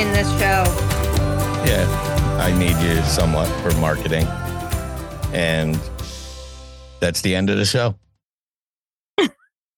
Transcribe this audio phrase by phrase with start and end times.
[0.00, 0.64] in this show.
[1.66, 1.86] Yeah,
[2.40, 4.26] I need you somewhat for marketing.
[5.34, 5.78] And
[7.00, 7.94] that's the end of the show.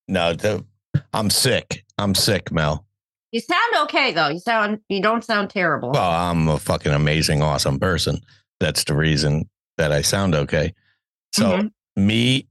[0.08, 0.64] no, the,
[1.12, 1.84] I'm sick.
[1.98, 2.86] I'm sick, Mel.
[3.32, 4.28] You sound okay though.
[4.28, 5.90] You sound you don't sound terrible.
[5.90, 8.20] Well, I'm a fucking amazing, awesome person.
[8.60, 9.48] That's the reason
[9.78, 10.74] that I sound okay.
[11.34, 11.70] So, Mhm.
[11.96, 12.46] me,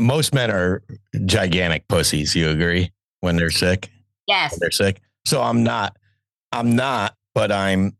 [0.00, 0.82] most men are
[1.26, 2.34] gigantic pussies.
[2.34, 2.90] You agree
[3.20, 3.90] when they're sick?
[4.26, 4.52] yes.
[4.52, 5.00] When they're sick.
[5.26, 5.96] So I'm not.
[6.52, 7.96] I'm not, but I'm.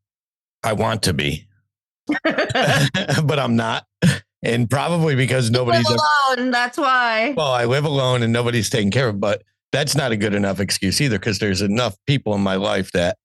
[0.64, 1.46] I want to be,
[2.24, 3.86] but I'm not.
[4.42, 5.86] And probably because Live nobody's.
[5.88, 6.50] alone.
[6.50, 7.34] That's why.
[7.36, 9.20] well, I live alone and nobody's taking care of.
[9.20, 12.90] But that's not a good enough excuse either, because there's enough people in my life
[12.92, 13.16] that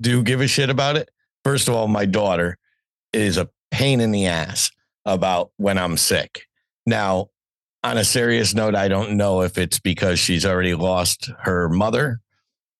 [0.00, 1.10] do give a shit about it.
[1.44, 2.58] First of all, my daughter
[3.12, 4.70] is a pain in the ass
[5.04, 6.42] about when I'm sick.
[6.86, 7.28] Now,
[7.84, 12.20] on a serious note, I don't know if it's because she's already lost her mother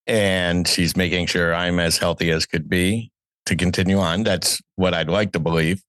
[0.07, 3.11] and she's making sure I'm as healthy as could be
[3.45, 4.23] to continue on.
[4.23, 5.83] That's what I'd like to believe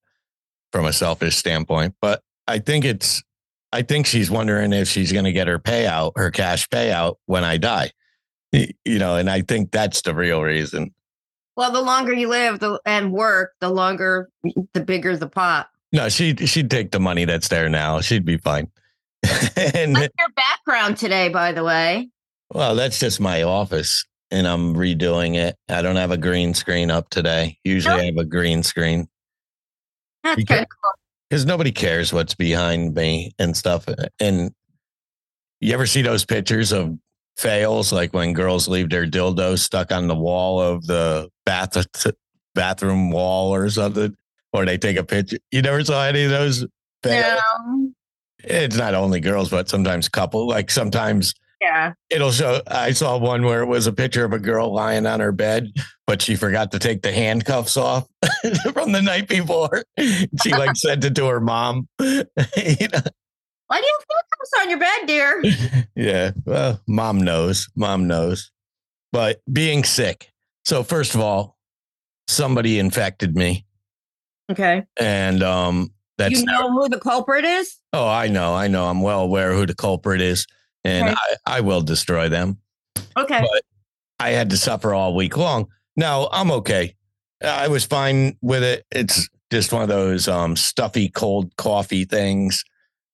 [0.71, 1.95] from a selfish standpoint.
[2.01, 3.23] But I think it's,
[3.71, 7.43] I think she's wondering if she's going to get her payout, her cash payout when
[7.43, 7.91] I die.
[8.51, 10.93] You know, and I think that's the real reason.
[11.55, 14.29] Well, the longer you live the, and work, the longer,
[14.73, 15.69] the bigger the pot.
[15.91, 18.01] No, she she'd take the money that's there now.
[18.01, 18.71] She'd be fine.
[19.55, 22.09] and What's your background today, by the way?
[22.53, 25.55] well, that's just my office, and I'm redoing it.
[25.69, 27.57] I don't have a green screen up today.
[27.63, 29.07] Usually, I have a green screen
[30.23, 30.91] That's Because- kind of cool.
[31.29, 33.85] because nobody cares what's behind me and stuff.
[34.19, 34.51] And
[35.61, 36.97] you ever see those pictures of
[37.37, 42.11] fails, like when girls leave their dildo stuck on the wall of the bath uh,
[42.55, 44.15] bathroom wall or something,
[44.51, 45.37] or they take a picture?
[45.51, 46.65] You never saw any of those
[47.03, 47.39] fails?
[47.65, 47.91] No.
[48.43, 50.47] It's not only girls, but sometimes couple.
[50.47, 51.93] Like sometimes Yeah.
[52.09, 52.61] it'll show.
[52.67, 55.71] I saw one where it was a picture of a girl lying on her bed,
[56.07, 58.07] but she forgot to take the handcuffs off
[58.73, 59.83] from the night before.
[60.41, 61.87] She like sent it to her mom.
[61.99, 63.01] you know?
[63.67, 65.43] Why do you have handcuffs on your bed, dear?
[65.95, 66.31] Yeah.
[66.45, 67.67] Well, mom knows.
[67.75, 68.51] Mom knows.
[69.11, 70.31] But being sick.
[70.65, 71.57] So first of all,
[72.27, 73.65] somebody infected me,
[74.51, 74.83] Okay.
[74.97, 77.75] and um, that's you know who the culprit is?
[77.91, 78.85] Oh, I know, I know.
[78.85, 80.45] I'm well aware who the culprit is,
[80.89, 81.17] and Okay.
[81.45, 82.57] I, I will destroy them.
[83.17, 83.41] Okay.
[83.41, 83.63] But
[84.19, 85.67] I had to suffer all week long.
[85.95, 86.95] Now I'm okay.
[87.43, 88.85] I was fine with it.
[88.91, 92.63] It's just one of those um, stuffy cold coffee things.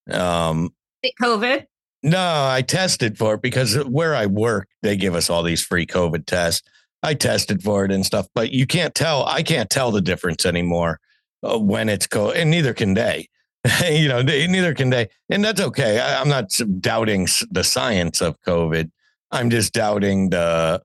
[0.09, 0.73] Um,
[1.21, 1.65] COVID.
[2.03, 5.85] no, I tested for it because where I work, they give us all these free
[5.85, 6.67] COVID tests.
[7.03, 9.25] I tested for it and stuff, but you can't tell.
[9.25, 10.99] I can't tell the difference anymore
[11.43, 13.29] uh, when it's COVID, and neither can they.
[13.89, 15.99] you know, they, neither can they, and that's okay.
[15.99, 18.91] I, I'm not doubting the science of COVID.
[19.31, 20.81] I'm just doubting the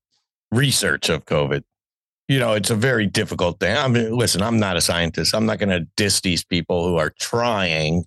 [0.51, 1.63] research of COVID.
[2.29, 3.77] You know, it's a very difficult thing.
[3.77, 5.35] I mean, listen, I'm not a scientist.
[5.35, 8.05] I'm not going to diss these people who are trying.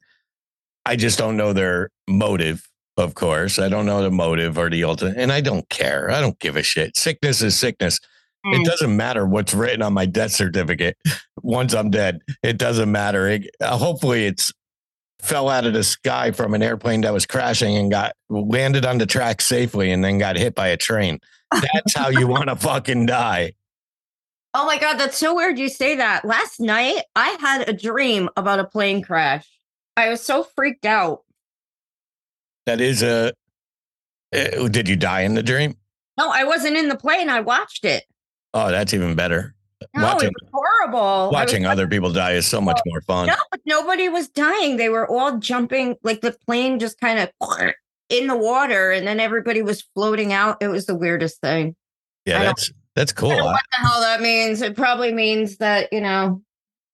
[0.86, 2.68] I just don't know their motive
[2.98, 3.60] of course.
[3.60, 6.10] I don't know the motive or the ultimate, and I don't care.
[6.12, 6.96] I don't give a shit.
[6.96, 8.00] Sickness is sickness.
[8.46, 8.60] Mm.
[8.60, 10.98] It doesn't matter what's written on my death certificate
[11.42, 12.20] once I'm dead.
[12.44, 13.28] It doesn't matter.
[13.28, 14.52] It, uh, hopefully, it's
[15.24, 18.98] fell out of the sky from an airplane that was crashing and got landed on
[18.98, 21.20] the track safely and then got hit by a train.
[21.52, 23.54] That's how you want to fucking die.
[24.54, 26.26] Oh my God, that's so weird you say that.
[26.26, 29.48] Last night, I had a dream about a plane crash.
[29.98, 31.22] I was so freaked out.
[32.66, 33.34] That is a.
[34.36, 35.76] uh, Did you die in the dream?
[36.18, 37.30] No, I wasn't in the plane.
[37.30, 38.04] I watched it.
[38.54, 39.53] Oh, that's even better.
[39.96, 41.00] No, Watching- it was horrible.
[41.00, 43.28] I was Watching other people die is so much more fun.
[43.28, 44.78] No, but nobody was dying.
[44.78, 47.30] They were all jumping, like the plane just kind of
[48.10, 50.58] in the water, and then everybody was floating out.
[50.62, 51.76] It was the weirdest thing.
[52.26, 53.30] Yeah, I that's that's I cool.
[53.30, 54.62] don't know what the hell that means?
[54.62, 56.42] It probably means that you know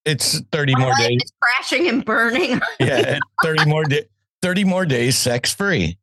[0.06, 1.20] It's 30 more days.
[1.42, 2.62] crashing and burning.
[2.80, 4.06] Yeah, 30 more days.
[4.42, 5.98] 30 more days sex free.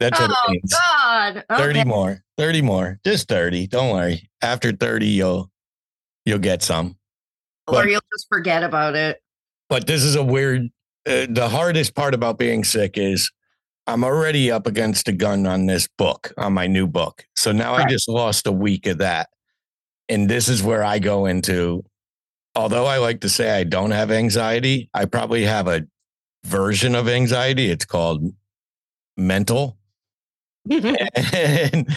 [0.00, 0.72] That's what oh it means.
[0.72, 1.44] God!
[1.50, 2.22] 30 more.
[2.36, 2.98] 30 more.
[3.04, 3.66] Just 30.
[3.68, 4.28] Don't worry.
[4.42, 5.50] After 30 you'll
[6.24, 6.96] you'll get some.
[7.66, 9.20] or you'll just forget about it.
[9.68, 10.70] But this is a weird
[11.06, 13.30] uh, the hardest part about being sick is
[13.86, 17.26] I'm already up against a gun on this book, on my new book.
[17.36, 19.28] So now I just lost a week of that.
[20.08, 21.84] And this is where I go into
[22.54, 25.86] although I like to say I don't have anxiety, I probably have a
[26.44, 27.70] version of anxiety.
[27.70, 28.32] It's called
[29.16, 29.76] mental.
[30.70, 31.96] and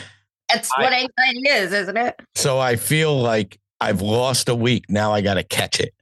[0.50, 2.20] That's what anxiety is, isn't it?
[2.36, 4.86] so I feel like I've lost a week.
[4.90, 5.94] Now I got to catch it.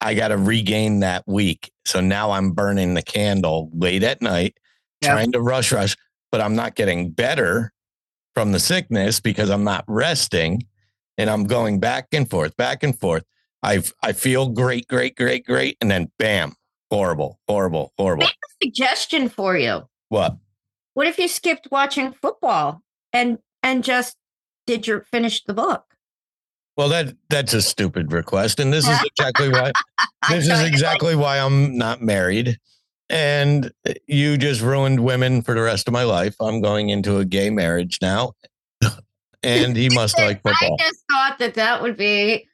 [0.00, 1.70] I got to regain that week.
[1.84, 4.56] So now I'm burning the candle late at night,
[5.02, 5.12] Yeah.
[5.12, 5.96] trying to rush, rush,
[6.32, 7.72] but I'm not getting better
[8.34, 10.66] from the sickness because I'm not resting
[11.16, 13.24] and I'm going back and forth, back and forth.
[13.62, 15.78] I I feel great, great, great, great.
[15.80, 16.54] And then bam,
[16.90, 18.26] horrible, horrible, horrible.
[18.62, 19.88] Suggestion for you.
[20.08, 20.36] What?
[20.94, 22.82] What if you skipped watching football
[23.12, 24.16] and and just
[24.66, 25.93] did your finish the book?
[26.76, 29.72] Well, that that's a stupid request, and this is exactly why
[30.28, 32.58] this is exactly why I'm not married.
[33.10, 36.34] And eh, you just ruined women for the rest of my life.
[36.40, 38.32] I'm going into a gay marriage now,
[39.42, 40.76] and he must like football.
[40.80, 42.48] I just thought that that would be.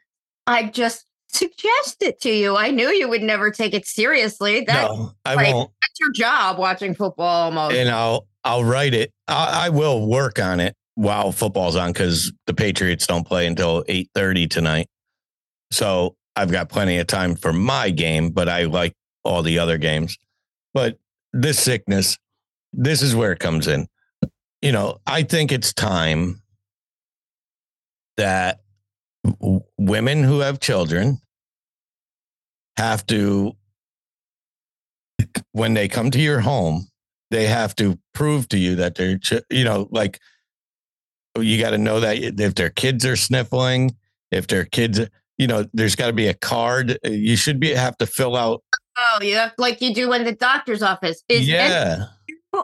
[0.46, 2.56] I just suggested it to you.
[2.56, 4.64] I knew you would never take it seriously.
[4.66, 7.74] That, No, I like- won't, That's your job, watching football almost.
[7.76, 9.12] and I'll I'll write it.
[9.28, 13.82] I, I will work on it while football's on because the Patriots don't play until
[13.88, 14.86] eight thirty tonight.
[15.72, 18.92] So I've got plenty of time for my game, but I like
[19.24, 20.18] all the other games.
[20.74, 20.98] But
[21.32, 22.18] this sickness,
[22.74, 23.86] this is where it comes in.
[24.60, 26.42] You know, I think it's time
[28.18, 28.60] that
[29.24, 31.18] w- women who have children
[32.76, 33.52] have to,
[35.52, 36.88] when they come to your home,
[37.30, 39.18] they have to prove to you that they're,
[39.48, 40.20] you know, like
[41.38, 43.96] you got to know that if their kids are sniffling,
[44.30, 45.00] if their kids,
[45.38, 46.98] you know, there's got to be a card.
[47.04, 48.62] Uh, you should be have to fill out.
[48.98, 51.22] oh, yeah, like you do in the doctor's office.
[51.28, 52.06] Is yeah.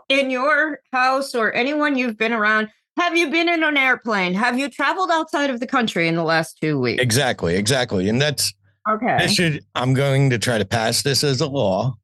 [0.08, 2.68] in your house or anyone you've been around?
[2.98, 4.32] Have you been in an airplane?
[4.32, 7.02] Have you traveled outside of the country in the last two weeks?
[7.02, 8.08] Exactly, exactly.
[8.08, 8.52] And that's
[8.88, 9.16] Okay.
[9.18, 11.96] this should I'm going to try to pass this as a law.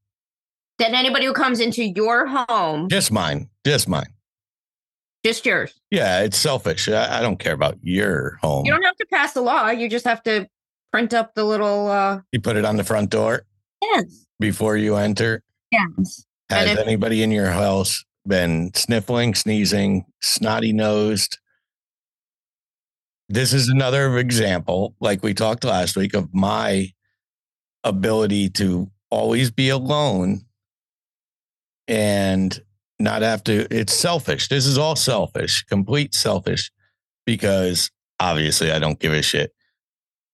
[0.78, 3.48] Then anybody who comes into your home, Just mine.
[3.64, 4.11] Just mine.
[5.24, 5.80] Just yours.
[5.90, 6.88] Yeah, it's selfish.
[6.88, 8.64] I, I don't care about your home.
[8.64, 9.70] You don't have to pass the law.
[9.70, 10.48] You just have to
[10.92, 13.44] print up the little uh You put it on the front door
[13.82, 14.26] yes.
[14.40, 15.42] before you enter.
[15.70, 16.24] Yes.
[16.50, 21.38] Has if- anybody in your house been sniffling, sneezing, snotty nosed?
[23.28, 26.92] This is another example, like we talked last week, of my
[27.82, 30.42] ability to always be alone
[31.88, 32.60] and
[32.98, 33.66] not have to.
[33.74, 34.48] It's selfish.
[34.48, 36.70] This is all selfish, complete selfish,
[37.26, 37.90] because
[38.20, 39.52] obviously I don't give a shit.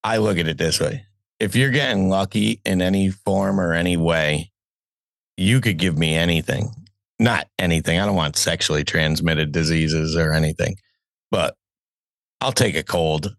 [0.04, 1.04] I look at it this way
[1.40, 4.50] if you're getting lucky in any form or any way,
[5.36, 6.70] you could give me anything.
[7.18, 7.98] Not anything.
[7.98, 10.76] I don't want sexually transmitted diseases or anything,
[11.30, 11.54] but
[12.40, 13.34] I'll take a cold.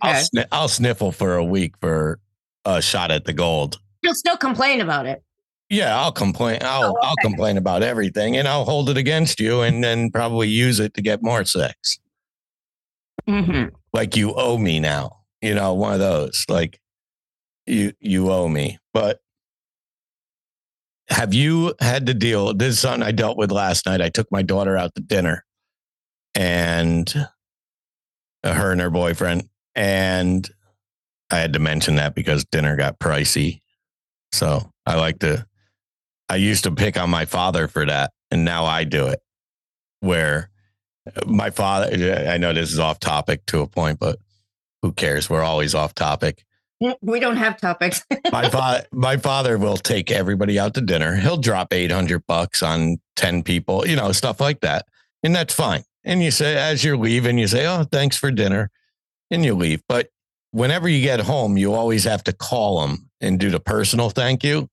[0.00, 0.44] I'll, Okay.
[0.52, 2.20] I'll sniffle for a week for
[2.64, 3.78] a shot at the gold.
[4.02, 5.22] You'll still complain about it.
[5.72, 6.58] Yeah, I'll complain.
[6.60, 10.46] I'll Oh, I'll complain about everything, and I'll hold it against you, and then probably
[10.48, 11.98] use it to get more sex.
[13.26, 13.74] Mm-hmm.
[13.94, 15.20] Like you owe me now.
[15.40, 16.44] You know, one of those.
[16.46, 16.78] Like
[17.66, 18.80] you you owe me.
[18.92, 19.20] But
[21.08, 22.52] have you had to deal?
[22.52, 24.02] This is something I dealt with last night.
[24.02, 25.42] I took my daughter out to dinner,
[26.34, 27.28] and
[28.44, 30.46] uh, her and her boyfriend, and
[31.30, 33.62] I had to mention that because dinner got pricey.
[34.32, 35.46] So I like to.
[36.28, 39.20] I used to pick on my father for that, and now I do it.
[40.00, 40.50] Where
[41.26, 44.18] my father, I know this is off topic to a point, but
[44.82, 45.30] who cares?
[45.30, 46.44] We're always off topic.
[47.00, 48.04] We don't have topics.
[48.32, 51.14] My father, my father will take everybody out to dinner.
[51.14, 54.86] He'll drop eight hundred bucks on ten people, you know, stuff like that,
[55.22, 55.84] and that's fine.
[56.02, 58.68] And you say, as you're leaving, you say, "Oh, thanks for dinner,"
[59.30, 59.82] and you leave.
[59.88, 60.08] But
[60.50, 64.42] whenever you get home, you always have to call him and do the personal thank
[64.42, 64.68] you.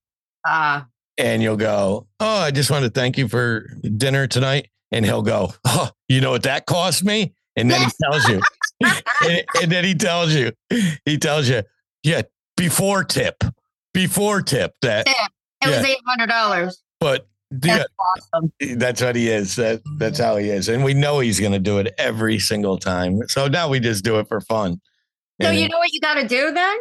[0.48, 0.88] Ah,
[1.20, 4.70] and you'll go, Oh, I just want to thank you for dinner tonight.
[4.92, 7.34] And he'll go, Oh, you know what that cost me?
[7.56, 8.42] And then he tells you,
[9.24, 10.52] and, and then he tells you,
[11.06, 11.62] he tells you,
[12.04, 12.22] yeah,
[12.56, 13.44] before tip,
[13.94, 16.82] before tip that, it was eight hundred dollars.
[17.00, 17.28] but
[17.64, 17.90] yeah, That's
[18.34, 18.52] awesome.
[18.78, 19.56] that's what he is.
[19.56, 20.70] That, that's how he is.
[20.70, 23.28] And we know he's going to do it every single time.
[23.28, 24.80] So now we just do it for fun.
[25.42, 26.78] So And- you know what you got to do then?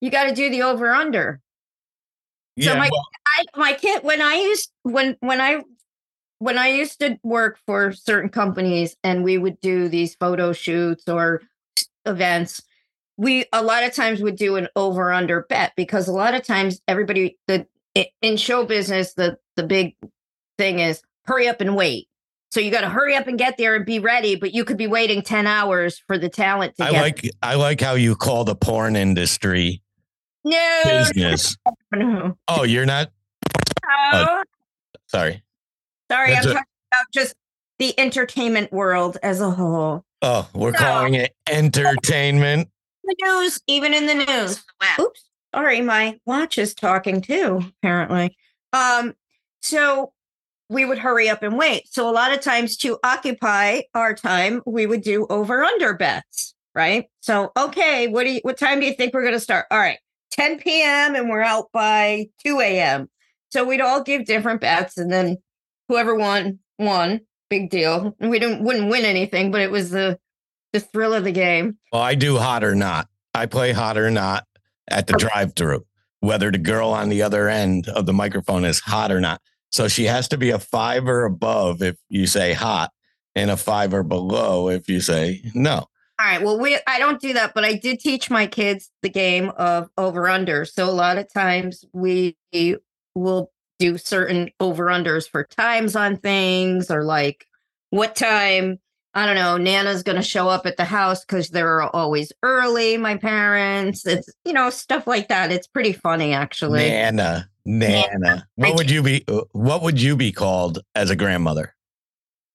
[0.00, 1.40] You got to do the over under.
[2.60, 5.62] So my- well, I my kid when I used when when I
[6.38, 11.08] when I used to work for certain companies and we would do these photo shoots
[11.08, 11.42] or
[12.04, 12.62] events,
[13.16, 16.42] we a lot of times would do an over under bet because a lot of
[16.42, 17.66] times everybody the
[18.20, 19.94] in show business the the big
[20.58, 22.08] thing is hurry up and wait.
[22.50, 24.76] So you got to hurry up and get there and be ready, but you could
[24.76, 28.14] be waiting 10 hours for the talent to I get like, I like how you
[28.14, 29.81] call the porn industry
[30.44, 31.56] no, business.
[31.92, 33.10] no, Oh, you're not?
[34.12, 34.42] no.
[35.08, 35.42] Sorry.
[36.10, 37.34] Sorry, That's I'm a- talking about just
[37.78, 40.04] the entertainment world as a whole.
[40.22, 42.68] Oh, we're So- calling it entertainment.
[43.04, 44.62] The news, even in the news.
[45.00, 45.24] Oops.
[45.54, 48.36] Sorry, my watch is talking too, apparently.
[48.72, 49.14] Um,
[49.60, 50.12] so
[50.70, 51.92] we would hurry up and wait.
[51.92, 56.54] So a lot of times to occupy our time, we would do over under bets,
[56.74, 57.06] right?
[57.20, 59.66] So okay, what do you what time do you think we're gonna start?
[59.70, 59.98] All right,
[60.32, 61.14] 10 p.m.
[61.14, 63.08] and we're out by 2 a.m.
[63.50, 65.36] So we'd all give different bets and then
[65.88, 67.20] whoever won won.
[67.50, 68.16] Big deal.
[68.18, 70.18] We didn't wouldn't win anything, but it was the
[70.72, 71.78] the thrill of the game.
[71.92, 73.08] Well, I do hot or not.
[73.34, 74.46] I play hot or not
[74.88, 75.84] at the drive through,
[76.20, 79.40] whether the girl on the other end of the microphone is hot or not.
[79.70, 82.90] So she has to be a five or above if you say hot,
[83.34, 85.86] and a five or below if you say no.
[86.22, 86.42] All right.
[86.42, 89.88] Well, we I don't do that, but I did teach my kids the game of
[89.98, 90.64] over under.
[90.64, 92.36] So a lot of times we
[93.16, 93.50] will
[93.80, 97.46] do certain over unders for times on things or like
[97.90, 98.78] what time
[99.14, 102.96] I don't know, Nana's going to show up at the house because they're always early,
[102.96, 104.06] my parents.
[104.06, 105.52] It's, you know, stuff like that.
[105.52, 106.88] It's pretty funny, actually.
[106.88, 108.46] Nana, Nana.
[108.54, 109.22] What would you be?
[109.28, 111.74] uh, What would you be called as a grandmother?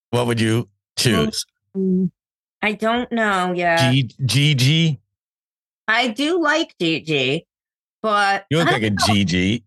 [0.09, 1.45] What would you choose?
[1.75, 2.09] Mm,
[2.61, 3.53] I don't know.
[3.53, 3.91] Yeah.
[3.91, 4.99] G- Gigi.
[5.87, 7.47] I do like Gigi,
[8.01, 8.89] but You look like a.
[8.89, 9.63] Gigi.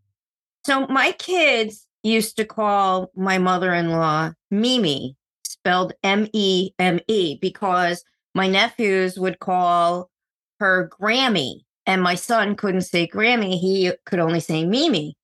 [0.66, 8.04] So my kids used to call my mother-in-law Mimi, spelled M-E-M-E, because
[8.34, 10.10] my nephews would call
[10.58, 15.16] her Grammy, and my son couldn't say Grammy; he could only say Mimi.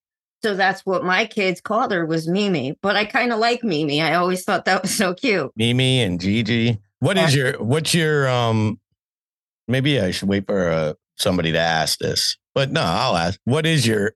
[0.43, 2.79] So that's what my kids called her was Mimi.
[2.81, 4.01] But I kind of like Mimi.
[4.01, 5.51] I always thought that was so cute.
[5.57, 6.79] Mimi and Gigi.
[7.01, 8.81] What is your what's your um
[9.69, 12.37] maybe I should wait for uh, somebody to ask this.
[12.55, 13.39] But no, I'll ask.
[13.45, 14.15] What is your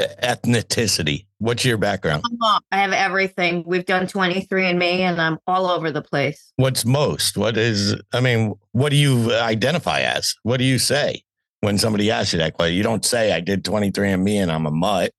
[0.00, 1.26] ethnicity?
[1.38, 2.24] What's your background?
[2.72, 3.62] I have everything.
[3.66, 6.52] We've done 23 and me, and I'm all over the place.
[6.56, 7.36] What's most?
[7.36, 10.34] What is I mean, what do you identify as?
[10.42, 11.22] What do you say
[11.60, 12.76] when somebody asks you that question?
[12.76, 15.12] You don't say I did 23 and me and I'm a mutt.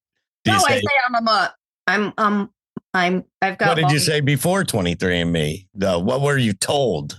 [0.43, 1.53] Do No, you I say say I'm a mutt.
[1.87, 2.51] I'm um
[2.97, 5.67] I'm I've got what did you say before 23 and me?
[5.75, 7.17] The what were you told?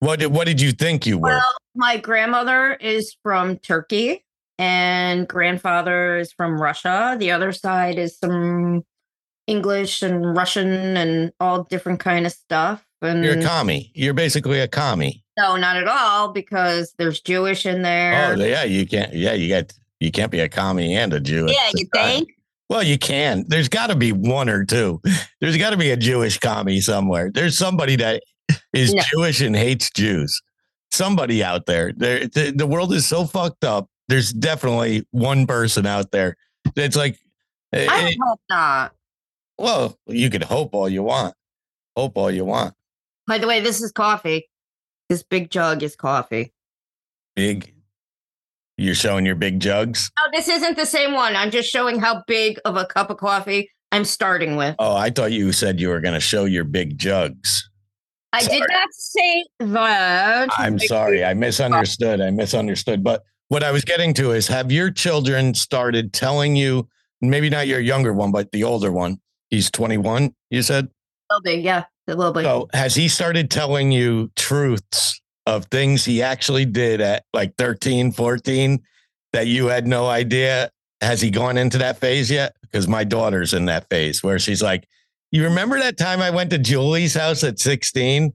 [0.00, 1.28] What did what did you think you were?
[1.28, 4.24] Well, my grandmother is from Turkey
[4.58, 7.16] and grandfather is from Russia.
[7.18, 8.84] The other side is some
[9.46, 12.84] English and Russian and all different kind of stuff.
[13.00, 13.90] And You're a commie.
[13.94, 15.24] You're basically a commie.
[15.36, 18.32] no, not at all, because there's Jewish in there.
[18.32, 19.14] Oh, yeah, you can't.
[19.14, 19.72] Yeah, you got.
[20.00, 21.46] You can't be a commie and a Jew.
[21.48, 22.37] yeah, you uh, think?
[22.68, 23.44] Well, you can.
[23.48, 25.00] There's got to be one or two.
[25.40, 27.30] There's got to be a Jewish commie somewhere.
[27.32, 28.22] There's somebody that
[28.72, 29.02] is No.
[29.10, 30.42] Jewish and hates Jews.
[30.90, 31.92] Somebody out there.
[31.96, 33.88] There, the, the world is so fucked up.
[34.08, 36.36] There's definitely one person out there.
[36.76, 37.18] It's like,
[37.72, 38.92] eh, I eh, hope not.
[39.58, 41.34] well, you can hope all you want.
[41.96, 42.74] Hope all you want.
[43.26, 44.48] By the way, this is coffee.
[45.08, 46.52] This big jug is coffee.
[47.34, 47.74] Big.
[48.80, 50.08] You're showing your big jugs.
[50.16, 51.34] No, this isn't the same one.
[51.34, 54.76] I'm just showing how big of a cup of coffee I'm starting with.
[54.78, 57.68] Oh, I thought you said you were going to show your big jugs.
[58.32, 60.50] I did not say that.
[60.56, 61.24] I'm sorry.
[61.24, 62.20] I misunderstood.
[62.20, 63.02] I misunderstood.
[63.02, 66.88] But what I was getting to is have your children started telling you,
[67.20, 69.18] maybe not your younger one, but the older one,
[69.50, 70.84] he's 21, you said?
[70.84, 72.44] A little bit, yeah, a little bit.
[72.44, 78.12] So has he started telling you truths of things he actually did at like 13,
[78.12, 78.80] 14
[79.32, 80.70] that you had no idea?
[81.00, 82.54] Has he gone into that phase yet?
[82.60, 84.86] Because my daughter's in that phase where she's like,
[85.32, 88.32] You remember that time I went to Julie's house at 16?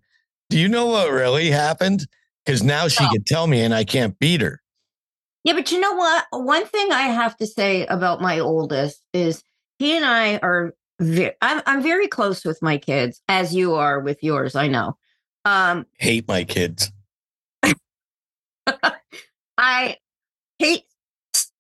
[0.50, 2.08] Do you know what really happened?
[2.46, 3.12] Because now she No.
[3.12, 4.62] could tell me and I can't beat her.
[5.44, 6.26] Yeah, but you know what?
[6.32, 9.44] One thing I have to say about my oldest is
[9.78, 10.74] he and I are.
[11.00, 14.56] I'm I'm very close with my kids, as you are with yours.
[14.56, 14.96] I know.
[15.44, 16.92] Um, Hate my kids.
[19.58, 19.98] I
[20.60, 20.84] hate.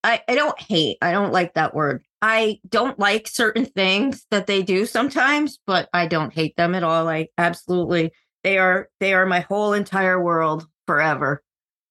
[0.03, 0.97] I, I don't hate.
[1.01, 2.03] I don't like that word.
[2.21, 6.83] I don't like certain things that they do sometimes, but I don't hate them at
[6.83, 7.07] all.
[7.07, 8.11] I absolutely
[8.43, 11.41] they are they are my whole entire world forever.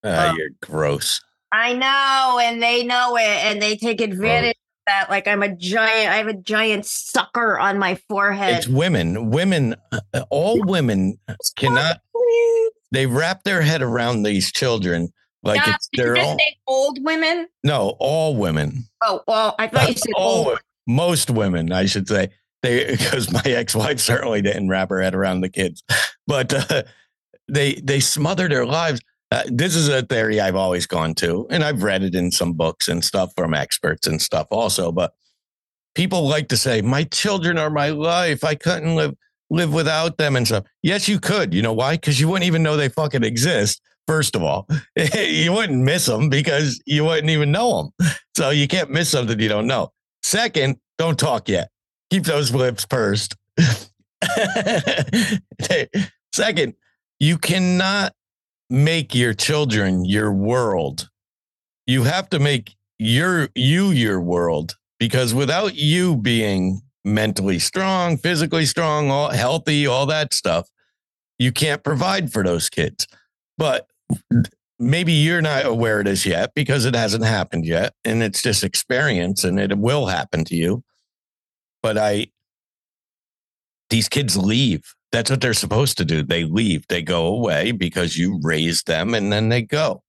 [0.05, 0.37] Ah, Oh.
[0.37, 1.21] you're gross.
[1.53, 5.11] I know, and they know it, and they take advantage of that.
[5.11, 6.11] Like I'm a giant.
[6.11, 8.57] I have a giant sucker on my forehead.
[8.57, 9.31] It's women.
[9.31, 11.19] Women, uh, all women
[11.57, 12.01] cannot,
[12.93, 16.39] they wrap their head around these children like Yeah, it's their own.
[16.69, 17.49] old women.
[17.65, 18.85] No, all women.
[19.03, 20.61] Oh well, I thought you said all, old.
[20.87, 22.29] most women, I should say.
[22.63, 25.83] They because my ex-wife certainly didn't wrap her head around the kids,
[26.29, 26.85] but uh,
[27.49, 29.01] they they smother their lives.
[29.33, 32.53] Uh, this is a theory I've always gone to, and I've read it in some
[32.53, 34.93] books and stuff from experts and stuff also.
[34.93, 35.15] But
[35.97, 38.45] people like to say, "My children are my life.
[38.45, 39.15] I couldn't live."
[39.53, 40.65] Live without them and stuff.
[40.83, 41.53] Yes, you could.
[41.55, 41.93] You know why?
[41.95, 43.81] Because you wouldn't even know they fucking exist.
[44.09, 44.67] First of all,
[44.97, 48.09] you wouldn't miss them because you wouldn't even know them.
[48.37, 49.93] So you can't miss something you don't know.
[50.23, 51.69] Second, don't talk yet.
[52.11, 53.37] Keep those lips pursed.
[56.33, 56.75] Second,
[57.21, 58.15] you cannot
[58.71, 61.11] make your children your world.
[61.87, 68.67] You have to make your you your world because without you being mentally strong, physically
[68.67, 70.69] strong, all healthy, all that stuff,
[71.39, 73.07] you can't provide for those kids.
[73.59, 73.87] But
[74.79, 78.65] maybe you're not aware of this yet because it hasn't happened yet and it's just
[78.65, 80.83] experience and it will happen to you.
[81.83, 82.27] But I
[83.91, 84.95] these kids leave.
[85.13, 86.23] That's what they're supposed to do.
[86.23, 90.03] They leave, they go away because you raised them and then they go.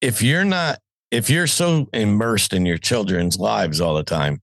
[0.00, 0.78] If you're not,
[1.10, 4.40] if you're so immersed in your children's lives all the time,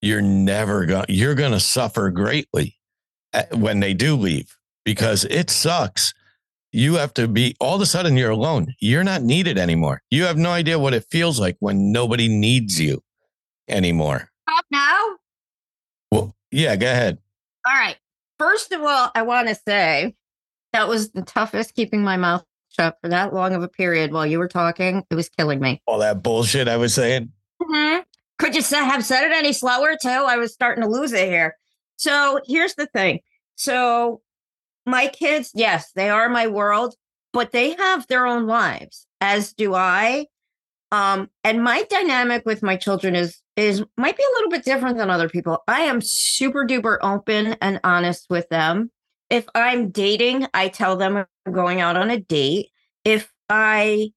[0.00, 2.76] you're never going to you're going to suffer greatly
[3.32, 6.14] eh, when they do leave because it sucks.
[6.70, 8.74] You have to be all of a sudden you're alone.
[8.78, 10.02] You're not needed anymore.
[10.10, 13.02] You have no idea what it feels like when nobody needs you
[13.68, 14.30] anymore.
[14.48, 15.04] Stop now.
[16.12, 17.18] Well, yeah, go ahead.
[17.66, 17.96] All right.
[18.38, 20.14] First of all, I want to say
[20.72, 24.26] that was the toughest keeping my mouth shut for that long of a period while
[24.26, 25.04] you were talking.
[25.10, 25.82] It was killing me.
[25.86, 27.32] All that bullshit I was saying.
[27.60, 28.02] Mm-hmm.
[28.38, 30.08] Could you have said it any slower too?
[30.08, 31.56] I was starting to lose it here.
[31.96, 33.20] So here's the thing.
[33.56, 34.22] So
[34.86, 36.94] my kids, yes, they are my world,
[37.32, 40.26] but they have their own lives, as do I.
[40.90, 44.96] Um, and my dynamic with my children is is might be a little bit different
[44.96, 45.62] than other people.
[45.66, 48.90] I am super duper open and honest with them.
[49.28, 52.70] If I'm dating, I tell them I'm going out on a date.
[53.04, 54.12] If I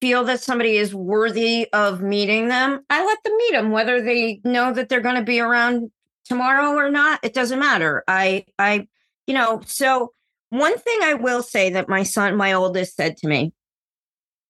[0.00, 4.40] feel that somebody is worthy of meeting them, I let them meet them, whether they
[4.44, 5.90] know that they're going to be around
[6.24, 7.20] tomorrow or not.
[7.22, 8.04] It doesn't matter.
[8.06, 8.88] I, I,
[9.26, 10.12] you know, so
[10.50, 13.52] one thing I will say that my son, my oldest, said to me,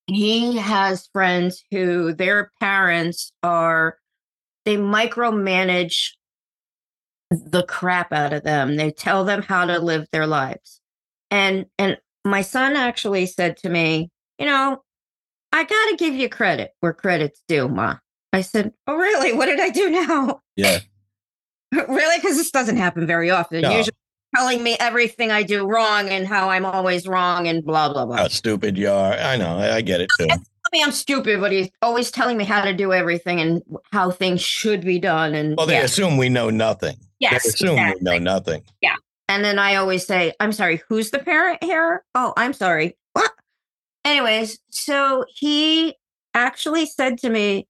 [0.06, 3.98] he has friends who their parents are
[4.66, 6.10] they micromanage
[7.30, 8.76] the crap out of them.
[8.76, 10.80] They tell them how to live their lives.
[11.30, 14.82] And and my son actually said to me, you know,
[15.52, 17.96] I got to give you credit where credit's due, ma.
[18.32, 19.32] I said, "Oh, really?
[19.32, 20.80] What did I do now?" Yeah.
[21.72, 22.18] really?
[22.18, 23.62] Because this doesn't happen very often.
[23.62, 23.76] No.
[23.76, 23.96] Usually,
[24.34, 28.16] telling me everything I do wrong and how I'm always wrong and blah blah blah.
[28.16, 29.12] How stupid you are.
[29.14, 29.56] I know.
[29.56, 30.28] I, I get it too
[30.72, 34.40] me I'm stupid, but he's always telling me how to do everything and how things
[34.40, 35.34] should be done.
[35.34, 35.84] And well, they yeah.
[35.84, 36.96] assume we know nothing.
[37.18, 38.00] Yes, they assume exactly.
[38.00, 38.62] we know nothing.
[38.80, 38.96] Yeah.
[39.28, 42.04] And then I always say, I'm sorry, who's the parent here?
[42.14, 42.96] Oh, I'm sorry.
[43.14, 43.32] What?
[44.06, 45.94] Anyways, so he
[46.32, 47.68] actually said to me,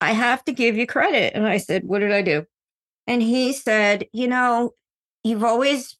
[0.00, 1.32] I have to give you credit.
[1.34, 2.44] And I said, What did I do?
[3.08, 4.72] And he said, You know,
[5.24, 5.96] you've always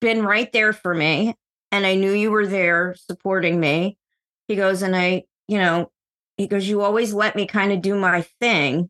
[0.00, 1.34] been right there for me.
[1.72, 3.98] And I knew you were there supporting me.
[4.46, 5.90] He goes, And I you know,
[6.36, 8.88] he goes, You always let me kind of do my thing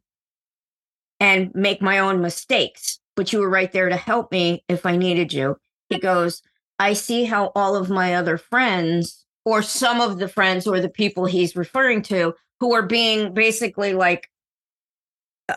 [1.18, 4.98] and make my own mistakes, but you were right there to help me if I
[4.98, 5.56] needed you.
[5.88, 6.42] He goes,
[6.78, 10.88] I see how all of my other friends, or some of the friends, or the
[10.88, 14.28] people he's referring to, who are being basically like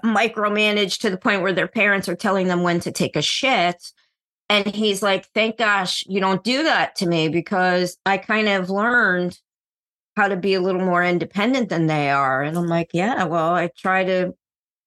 [0.04, 3.92] micromanaged to the point where their parents are telling them when to take a shit.
[4.50, 8.70] And he's like, Thank gosh you don't do that to me because I kind of
[8.70, 9.38] learned
[10.16, 12.44] how to be a little more independent than they are.
[12.44, 14.34] And I'm like, yeah, well, I try to,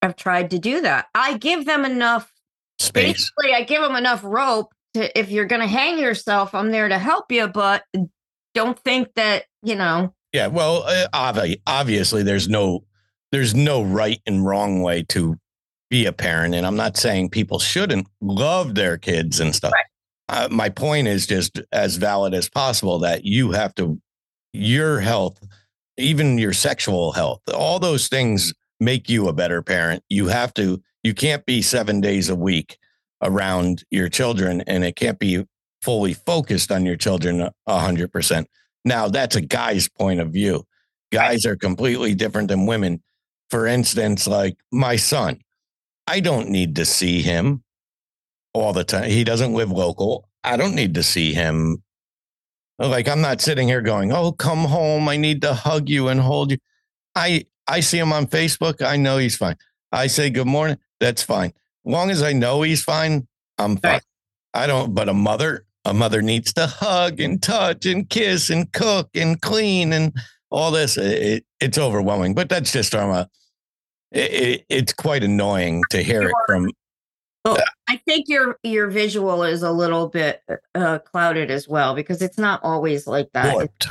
[0.03, 1.07] I've tried to do that.
[1.14, 2.31] I give them enough
[2.79, 3.31] space.
[3.37, 6.88] Basically, I give them enough rope to, if you're going to hang yourself, I'm there
[6.88, 7.85] to help you, but
[8.57, 10.12] don't think that, you know.
[10.33, 10.49] Yeah.
[10.49, 11.07] Well, uh,
[11.66, 12.85] obviously there's no,
[13.31, 15.38] there's no right and wrong way to
[15.90, 16.55] be a parent.
[16.55, 19.73] And I'm not saying people shouldn't love their kids and stuff.
[19.73, 19.85] Right.
[20.29, 24.01] Uh, my point is just as valid as possible that you have to
[24.53, 25.38] your health,
[25.99, 30.03] even your sexual health, all those things make you a better parent.
[30.09, 32.79] You have to, you can't be seven days a week
[33.23, 35.47] around your children and it can't be
[35.87, 38.49] fully focused on your children a hundred percent.
[38.85, 40.64] Now that's a guy's point of view.
[41.12, 43.03] Guys are completely different than women.
[43.51, 45.38] For instance, like my son,
[46.09, 47.62] I don't need to see him
[48.53, 49.11] all the time.
[49.11, 50.29] He doesn't live local.
[50.44, 51.85] I don't need to see him
[52.79, 55.09] like I'm not sitting here going, "Oh, come home.
[55.09, 56.59] I need to hug you and hold you."
[57.14, 58.83] I I see him on Facebook.
[58.83, 59.57] I know he's fine.
[59.92, 60.79] I say good morning.
[61.01, 61.51] That's fine.
[61.87, 63.92] As long as I know he's fine, I'm fine.
[63.92, 64.03] Right.
[64.55, 64.94] I don't.
[64.94, 69.40] But a mother, a mother needs to hug and touch and kiss and cook and
[69.40, 70.12] clean and
[70.51, 70.96] all this.
[70.96, 72.35] It, it's overwhelming.
[72.35, 73.31] But that's just from a.
[74.12, 76.70] It, it, it's quite annoying to hear it from
[77.44, 80.42] Well, I think your your visual is a little bit
[80.75, 83.53] uh, clouded as well because it's not always like that.
[83.53, 83.88] warped.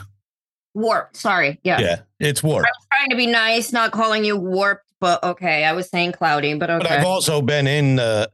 [0.74, 1.18] Warped.
[1.18, 1.60] Sorry.
[1.64, 1.80] Yeah.
[1.80, 2.68] Yeah, it's warped.
[2.68, 5.64] I was trying to be nice, not calling you warped, but okay.
[5.64, 6.88] I was saying cloudy, but okay.
[6.88, 8.30] But I've also been in the,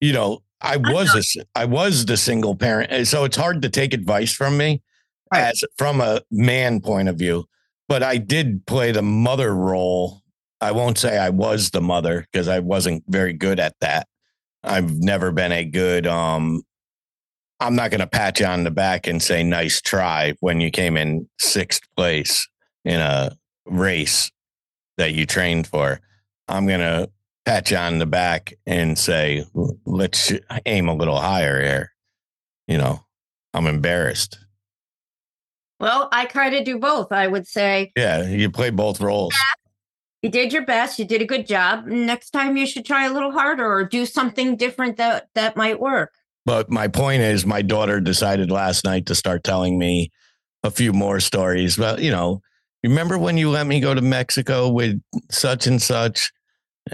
[0.00, 3.92] you know, I was a, I was the single parent, so it's hard to take
[3.94, 4.82] advice from me
[5.32, 5.42] Right.
[5.42, 7.44] as from a man point of view.
[7.88, 10.22] But I did play the mother role.
[10.60, 14.08] I won't say I was the mother because I wasn't very good at that.
[14.64, 16.06] I've never been a good.
[16.06, 16.62] um
[17.60, 20.70] I'm not going to pat you on the back and say nice try when you
[20.70, 22.46] came in sixth place
[22.84, 23.34] in a
[23.66, 24.30] race
[24.98, 26.00] that you trained for.
[26.48, 27.08] I'm going to
[27.46, 29.44] pat you on the back and say,
[29.86, 30.32] let's
[30.66, 31.92] aim a little higher here.
[32.66, 33.04] You know,
[33.54, 34.38] I'm embarrassed.
[35.80, 37.12] well, I kind of do both.
[37.12, 39.34] I would say Yeah, you play both roles.
[40.22, 41.86] you did your best, you did a good job.
[41.86, 45.78] Next time you should try a little harder or do something different that that might
[45.78, 46.12] work.
[46.44, 50.10] But my point is, my daughter decided last night to start telling me
[50.62, 51.76] a few more stories.
[51.78, 52.40] Well, you know,
[52.82, 56.32] remember when you let me go to Mexico with such and such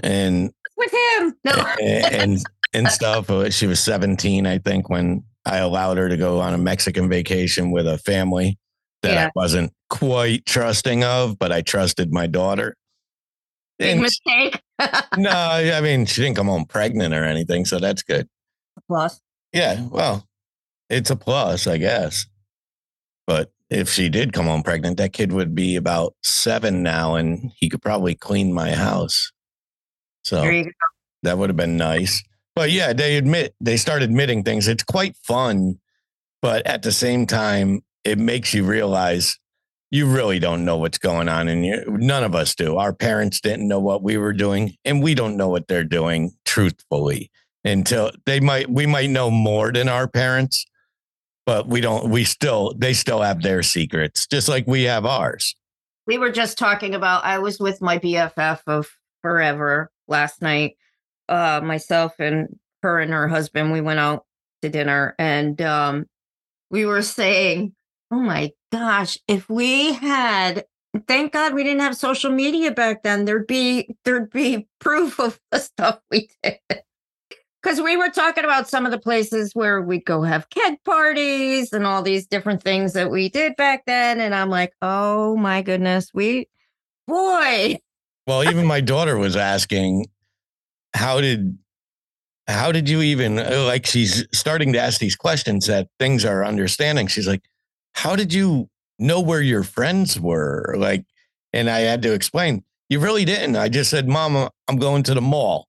[0.01, 1.35] and With him.
[1.43, 1.51] No.
[1.81, 2.39] and
[2.73, 3.29] and stuff.
[3.29, 7.09] Uh, She was 17, I think, when I allowed her to go on a Mexican
[7.09, 8.57] vacation with a family
[9.03, 9.25] that Yeah.
[9.27, 12.75] I wasn't quite trusting of, but I trusted my daughter.
[13.77, 14.61] Big And mistake.
[15.17, 18.27] no, I mean, she didn't come home pregnant or anything, so that's good.
[18.87, 19.19] Plus.
[19.51, 20.27] Yeah, well,
[20.89, 22.25] it's a plus, I guess.
[23.27, 27.51] But if she did come home pregnant, that kid would be about seven now, and
[27.57, 29.31] he could probably clean my house.
[30.23, 30.71] So There you go.
[31.23, 32.23] that would have been nice.
[32.55, 34.67] But yeah, they admit they start admitting things.
[34.67, 35.79] It's quite fun,
[36.41, 39.37] but at the same time, it makes you realize
[39.89, 42.77] you really don't know what's going on, and you, none of us do.
[42.77, 46.31] Our parents didn't know what we were doing, and we don't know what they're doing.
[46.45, 47.31] Truthfully,
[47.63, 50.65] until they might, we might know more than our parents,
[51.45, 52.09] but we don't.
[52.09, 55.55] We still, they still have their secrets, just like we have ours.
[56.07, 58.89] we were just talking about I was with my BFF of
[59.21, 60.75] forever last night.
[61.29, 64.25] Uh myself and her and her husband, we went out
[64.61, 66.05] to dinner and um
[66.71, 67.73] we were saying,
[68.11, 70.65] "Oh my gosh, if we had
[71.07, 75.39] thank God we didn't have social media back then, there'd be there'd be proof of
[75.51, 76.59] the stuff we did."
[77.61, 81.71] Because we were talking about some of the places where we'd go have keg parties
[81.71, 84.19] and all these different things that we did back then.
[84.19, 86.49] And I'm like, oh my goodness, we,
[87.07, 87.79] boy,
[88.27, 90.07] Well, even my daughter was asking,
[90.93, 91.57] how did
[92.47, 96.43] how did you even uh, like she's starting to ask these questions that things are
[96.45, 97.07] understanding.
[97.07, 97.41] She's like,
[97.93, 100.75] how did you know where your friends were?
[100.77, 101.05] Like,
[101.53, 103.55] and I had to explain, you really didn't.
[103.55, 105.67] I just said, Mama, I'm going to the mall.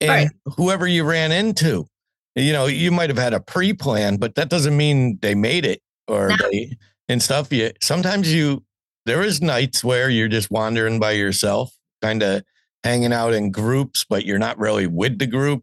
[0.00, 0.28] And Right.
[0.56, 1.86] whoever you ran into,
[2.34, 5.82] you know, you might have had a pre-plan, but that doesn't mean they made it
[6.08, 6.36] or No.
[6.50, 6.76] they
[7.08, 7.52] and stuff.
[7.52, 8.64] You sometimes you
[9.04, 12.42] there is nights where you're just wandering by yourself, kind of
[12.84, 15.62] hanging out in groups, but you're not really with the group.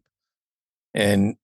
[0.94, 1.36] And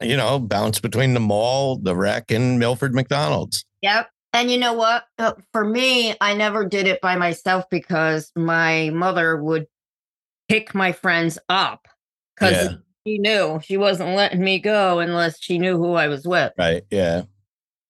[0.00, 3.64] you know, bounce between the mall, the rec, and Milford McDonald's.
[3.82, 4.08] Yep.
[4.32, 5.04] And you know what?
[5.18, 9.66] Uh, for me, I never did it by myself because my mother would
[10.48, 11.86] pick my friends up
[12.34, 12.76] because Yeah.
[13.06, 16.52] she knew she wasn't letting me go unless she knew who I was with.
[16.58, 16.82] Right.
[16.90, 17.22] Yeah.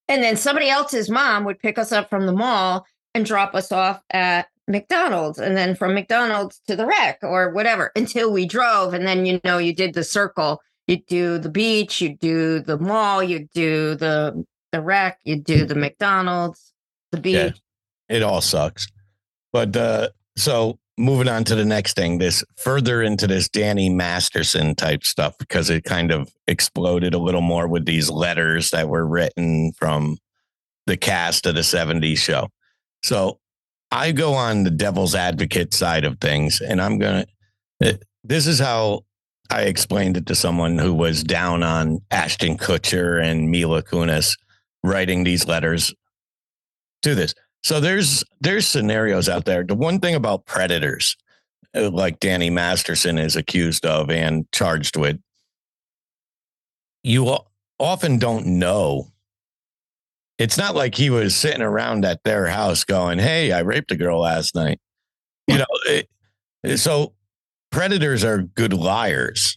[0.08, 2.84] And then somebody else's mom would pick us up from the mall
[3.14, 7.90] and drop us off at McDonald's and then from McDonald's to the rec or whatever
[7.96, 8.94] until we drove.
[8.94, 10.60] And then, you know, you did the circle.
[10.86, 15.64] You'd do the beach, you'd do the mall, you'd do the the rec, you'd do
[15.64, 16.72] the McDonald's,
[17.12, 17.34] the beach.
[17.34, 18.16] Yeah.
[18.16, 18.88] It all sucks.
[19.52, 24.74] But uh, so moving on to the next thing, this further into this Danny Masterson
[24.74, 29.06] type stuff, because it kind of exploded a little more with these letters that were
[29.06, 30.16] written from
[30.86, 32.48] the cast of the 70s show.
[33.02, 33.38] So
[33.92, 37.26] I go on the devil's advocate side of things, and I'm going
[37.82, 39.04] to, this is how
[39.50, 44.38] I explained it to someone who was down on Ashton Kutcher and Mila Kunis
[44.82, 45.94] writing these letters
[47.02, 47.34] to this.
[47.62, 49.62] So there's there's scenarios out there.
[49.62, 51.16] The one thing about predators,
[51.76, 55.20] uh, like Danny Masterson is accused of and charged with,
[57.02, 57.36] you
[57.78, 59.11] often don't know.
[60.42, 63.96] It's not like he was sitting around at their house going, "Hey, I raped a
[63.96, 64.80] girl last night."
[65.46, 65.66] You know,
[66.64, 67.14] it, so
[67.70, 69.56] predators are good liars.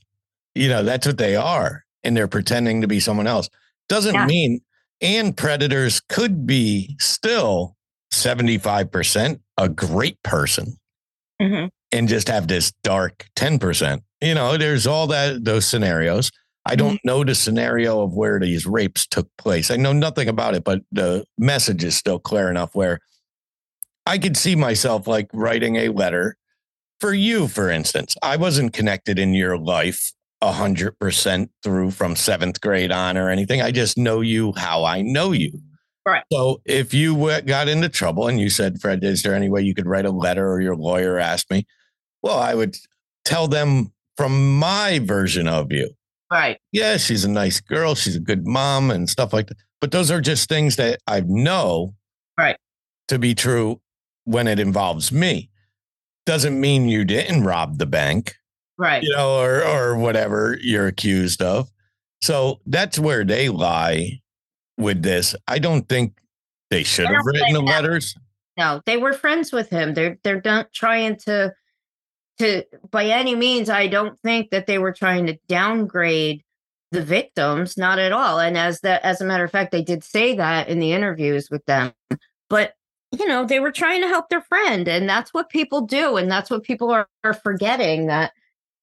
[0.54, 3.50] You know, that's what they are, and they're pretending to be someone else.
[3.90, 4.26] Doesn't Yeah.
[4.28, 4.62] mean
[5.02, 7.76] and predators could be still
[8.14, 10.78] 75% a great person
[11.42, 11.70] Mhm.
[11.92, 14.04] and just have this dark 10%.
[14.22, 16.32] you know, there's all that those scenarios.
[16.66, 17.08] I don't mm-hmm.
[17.08, 19.70] know the scenario of where these rapes took place.
[19.70, 23.00] I know nothing about it, but the message is still clear enough where
[24.06, 26.38] I could see myself like writing a letter
[27.00, 28.16] for you, for instance.
[28.22, 33.30] I wasn't connected in your life a hundred percent through from seventh grade on or
[33.30, 33.62] anything.
[33.62, 35.60] I just know you how I know you.
[36.06, 36.24] Right.
[36.32, 39.74] So if you got into trouble and you said, Fred, is there any way you
[39.74, 41.66] could write a letter or your lawyer asked me?
[42.22, 42.78] Well, I would
[43.24, 45.90] tell them from my version of you.
[46.32, 46.60] Right.
[46.72, 47.96] Yeah, she's a nice girl.
[47.96, 49.58] She's a good mom and stuff like that.
[49.82, 51.94] But those are just things that I know
[52.38, 52.58] Right.
[53.10, 53.82] to be true
[54.24, 55.50] when it involves me.
[56.26, 58.36] Doesn't mean you didn't rob the bank
[58.78, 59.04] Right.
[59.04, 61.70] you know, or or whatever you're accused of.
[62.22, 64.22] So that's where they lie
[64.78, 65.36] with this.
[65.48, 66.18] I don't think
[66.72, 68.16] they should have written the letters.
[68.58, 69.94] No, they were friends with him.
[69.94, 71.54] They're they're not trying to
[72.40, 73.70] to by any means.
[73.70, 76.44] I don't think that they were trying to downgrade
[76.92, 78.40] the victims, not at all.
[78.40, 81.50] And as that as a matter of fact, they did say that in the interviews
[81.50, 81.94] with them.
[82.50, 82.74] But
[83.12, 86.30] you know, they were trying to help their friend, and that's what people do, and
[86.30, 88.32] that's what people are, are forgetting that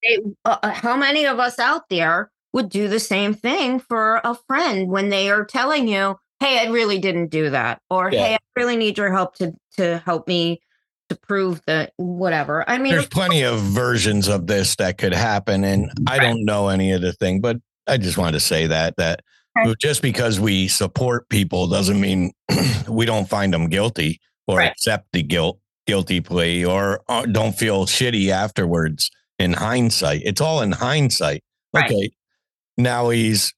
[0.01, 0.17] they.
[0.45, 4.35] Uh, uh, how many of us out there would do the same thing for a
[4.47, 8.25] friend when they are telling you, "Hey, I really didn't do that," or Yeah.
[8.25, 10.61] "Hey, I really need your help to to help me
[11.09, 15.63] to prove that whatever." I mean, There's plenty of versions of this that could happen,
[15.63, 18.95] and I don't know any of the thing, but I just wanted to say that
[18.97, 19.21] that
[19.55, 19.75] Okay.
[19.79, 22.31] just because we support people doesn't mean
[22.89, 24.71] we don't find them guilty or Right.
[24.71, 30.21] accept the guilt guilty plea or uh, don't feel shitty afterwards in hindsight.
[30.25, 31.43] It's all in hindsight.
[31.71, 31.85] Right.
[31.85, 32.09] Okay.
[32.77, 33.53] Now he's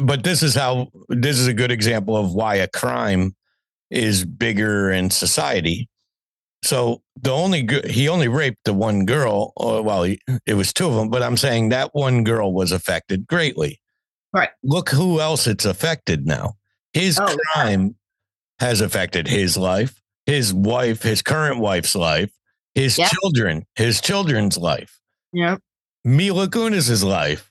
[0.00, 3.34] but this is how this is a good example of why a crime
[3.90, 5.88] is bigger in society.
[6.64, 9.52] So the only he only raped the one girl.
[9.56, 13.26] Well, he, it was two of them, but I'm saying that one girl was affected
[13.26, 13.80] greatly.
[14.32, 14.50] Right.
[14.62, 16.54] Look who else it's affected now.
[16.92, 17.36] His Oh, yeah.
[17.54, 17.96] crime
[18.58, 22.30] has affected his life, his wife, his current wife's life,
[22.74, 23.10] his Yep.
[23.10, 24.98] children, his children's life,
[25.32, 25.56] yeah,
[26.04, 27.50] Mila Kunis's life,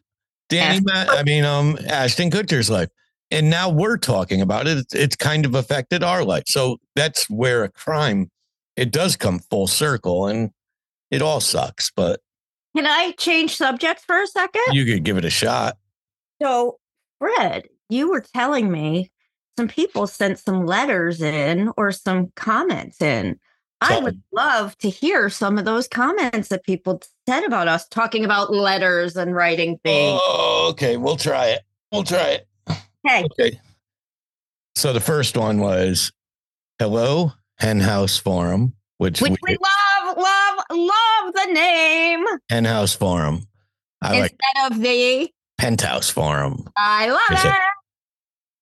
[0.49, 2.89] Danny, I mean, um, Ashton Kutcher's life,
[3.31, 4.77] and now we're talking about it.
[4.77, 6.43] It's, it's kind of affected our life.
[6.47, 8.29] So that's where a crime
[8.75, 10.51] it does come full circle, and
[11.11, 11.91] it all sucks.
[11.91, 12.21] But
[12.75, 14.61] can I change subjects for a second?
[14.71, 15.77] you could give it a shot.
[16.41, 16.77] So,
[17.19, 19.11] Fred, you were telling me
[19.57, 23.39] some people sent some letters in or some comments in.
[23.79, 28.25] I would love to hear some of those comments that people said about us talking
[28.25, 30.19] about letters and writing things.
[30.23, 31.61] Oh, okay, we'll try it.
[31.91, 32.46] We'll try it.
[33.05, 33.59] Hey, Okay.
[34.75, 36.11] So the first one was,
[36.79, 43.47] "Hello, Henhouse Forum," which, which we, we love, love, love the name Henhouse Forum.
[44.01, 45.31] I like instead of the.
[45.57, 46.69] Penthouse Forum.
[46.77, 47.53] I love it-.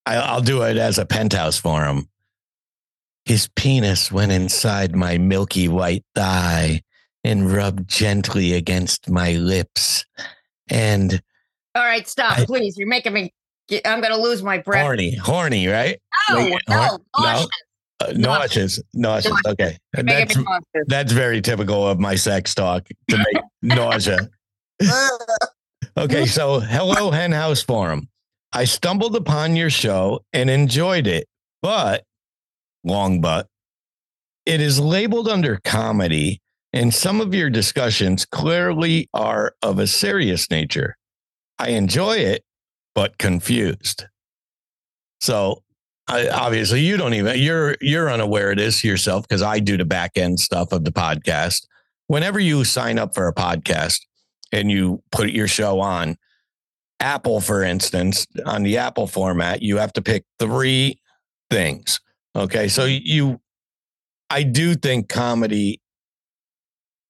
[0.06, 2.08] I, I'll do it as a penthouse forum.
[3.26, 6.82] His penis went inside my milky white thigh
[7.24, 10.06] and rubbed gently against my lips.
[10.70, 11.22] And
[11.74, 12.78] All right, stop, I- please.
[12.78, 13.34] You're making me.
[13.86, 14.84] I'm going to lose my breath.
[14.84, 16.00] horny, horny, right?
[16.30, 17.00] No, Wait, no, no?
[17.20, 17.48] nauseous.
[18.02, 19.32] Uh, nauseous, nauseous.
[19.32, 19.42] Nauseous.
[19.48, 20.86] Okay, that's nauseous.
[20.88, 24.30] that's very typical of my sex talk to make nausea.
[25.98, 28.10] Okay, so hello, Henhouse Forum.
[28.52, 31.26] I stumbled upon your show and enjoyed it,
[31.62, 32.04] but
[32.84, 33.48] long but
[34.46, 36.42] it is labeled under comedy,
[36.74, 40.98] and some of your discussions clearly are of a serious nature.
[41.60, 42.44] I enjoy it,
[42.96, 44.06] but confused.
[45.22, 45.62] So
[46.08, 49.86] I, obviously, you don't even you're you're unaware of this yourself because I do the
[49.86, 51.68] back end stuff of the podcast.
[52.08, 54.00] Whenever you sign up for a podcast
[54.52, 56.18] and you put your show on,
[57.00, 61.00] Apple, for instance, on the Apple format, you have to pick three
[61.50, 62.00] things.
[62.36, 62.68] Okay.
[62.68, 63.40] So you,
[64.30, 65.82] I do think comedy,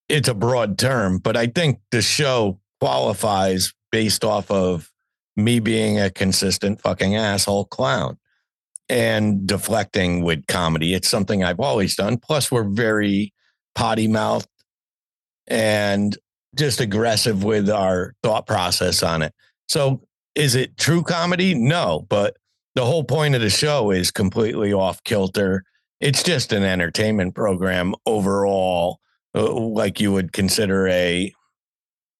[0.07, 4.89] it's a broad term, but I think the show qualifies based off of
[5.35, 8.17] me being a consistent fucking asshole clown
[8.87, 10.93] and deflecting with comedy.
[10.93, 12.17] It's something I've always done.
[12.17, 13.33] Plus, we're very
[13.73, 14.47] potty mouthed
[15.47, 16.17] and
[16.55, 19.33] just aggressive with our thought process on it.
[19.67, 20.01] So,
[20.35, 21.53] is it true comedy?
[21.53, 22.37] No, but
[22.75, 25.63] the whole point of the show is completely off kilter.
[26.01, 28.99] It's just an entertainment program overall,
[29.33, 31.33] uh, like you would consider a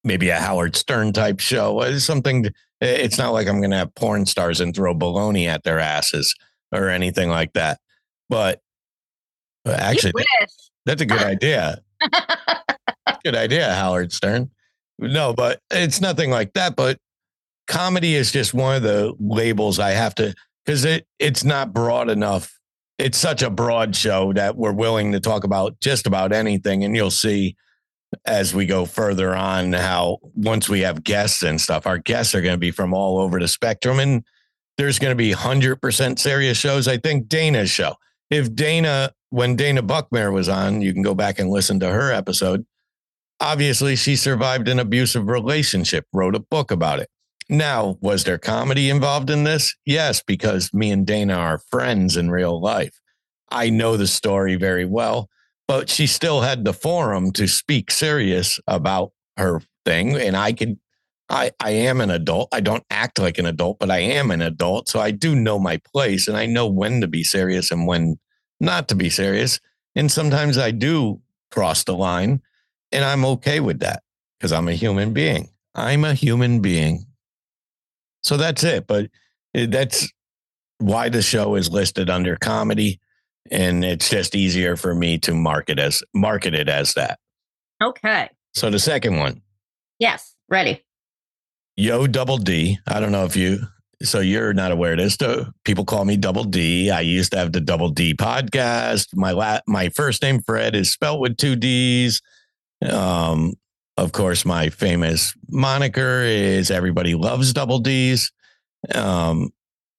[0.04, 1.98] maybe a Howard Stern type show.
[1.98, 2.48] Something.
[2.82, 6.36] It's not like I'm going to have porn stars and throw baloney at their asses
[6.72, 7.80] or anything like that.
[8.30, 8.62] But
[9.66, 10.14] uh, actually,
[10.86, 11.82] that's a good idea.
[13.24, 14.52] Good idea, Howard Stern.
[15.00, 16.76] No, but it's nothing like that.
[16.76, 17.00] But
[17.68, 22.10] comedy is just one of the labels I have to because it it's not broad
[22.10, 22.60] enough.
[23.00, 26.96] It's such a broad show that we're willing to talk about just about anything, and
[26.96, 27.56] you'll see
[28.26, 32.42] as we go further on how once we have guests and stuff, our guests are
[32.42, 34.24] going to be from all over the spectrum, and
[34.78, 36.88] there's going to be hundred percent serious shows.
[36.88, 37.96] I think Dana's show.
[38.30, 42.12] If Dana, when Dana Buckmare was on, you can go back and listen to her
[42.12, 42.66] episode.
[43.40, 47.10] Obviously, she survived an abusive relationship, wrote a book about it.
[47.50, 49.76] Now, was there comedy involved in this?
[49.86, 53.00] Yes, because me and Dana are friends in real life.
[53.52, 55.30] I know the story very well,
[55.68, 60.16] but she still had the forum to speak serious about her thing.
[60.16, 60.80] And I can,
[61.30, 62.50] I, I am an adult.
[62.52, 64.90] I don't act like an adult, but I am an adult.
[64.90, 68.20] So I do know my place and I know when to be serious and when
[68.60, 69.60] not to be serious.
[69.96, 72.42] And sometimes I do cross the line
[72.92, 74.04] and I'm okay with that
[74.38, 75.50] because I'm a human being.
[75.74, 77.06] I'm a human being.
[78.24, 78.88] So that's it.
[78.88, 79.10] But
[79.54, 80.12] eh, that's
[80.80, 83.00] why the show is listed under comedy.
[83.52, 87.20] And it's just easier for me to market as market it as that.
[87.82, 88.30] Okay.
[88.54, 89.42] So the second one.
[90.00, 90.36] Yes.
[90.50, 90.84] Ready.
[91.76, 92.80] Yo Double D.
[92.88, 93.60] I don't know if you
[94.02, 95.18] so you're not aware of this.
[95.64, 96.90] People call me Double D.
[96.90, 99.08] I used to have the Double D podcast.
[99.16, 102.22] My la- my first name Fred is spelled with two D's.
[102.90, 103.54] Um,
[103.98, 108.32] of course, my famous moniker is everybody loves double D's.
[108.94, 109.52] Um,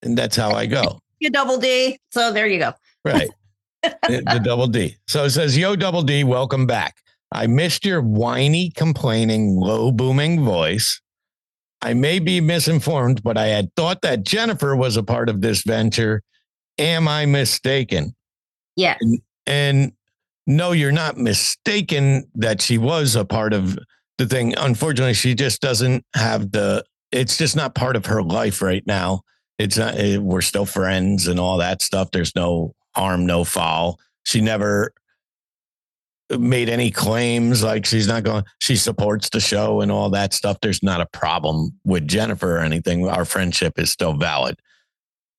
[0.02, 1.00] and that's how I go.
[1.18, 1.98] You double D.
[2.10, 2.74] So there you go.
[3.06, 3.30] Right.
[3.82, 4.96] the, the double D.
[5.06, 6.96] So it says, Yo, double D, welcome back.
[7.32, 11.00] I missed your whiny, complaining, low booming voice.
[11.82, 15.62] I may be misinformed, but I had thought that Jennifer was a part of this
[15.62, 16.22] venture.
[16.78, 18.14] Am I mistaken?
[18.76, 18.98] Yes.
[19.00, 19.92] And, and
[20.46, 23.78] no, you're not mistaken that she was a part of
[24.18, 24.54] the thing.
[24.56, 29.22] Unfortunately, she just doesn't have the, it's just not part of her life right now.
[29.58, 32.10] It's not, it, we're still friends and all that stuff.
[32.12, 34.00] There's no harm, no foul.
[34.24, 34.92] She never
[36.36, 40.58] made any claims like she's not going, she supports the show and all that stuff.
[40.60, 43.06] There's not a problem with Jennifer or anything.
[43.06, 44.58] Our friendship is still valid.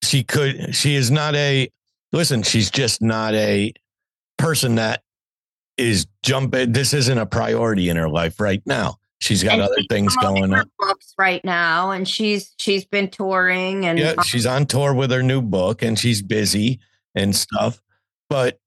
[0.04, 1.70] She could, she is not a,
[2.14, 3.74] listen, she's just not a,
[4.38, 5.02] person that
[5.78, 6.72] is jumping.
[6.72, 8.98] This isn't a priority in her life right now.
[9.20, 10.70] She's got and other she's things going on.
[10.78, 15.24] Books right now, and she's she's been touring, and yeah, she's on tour with her
[15.24, 16.80] new book, and she's busy
[17.18, 17.82] and stuff.
[18.30, 18.60] But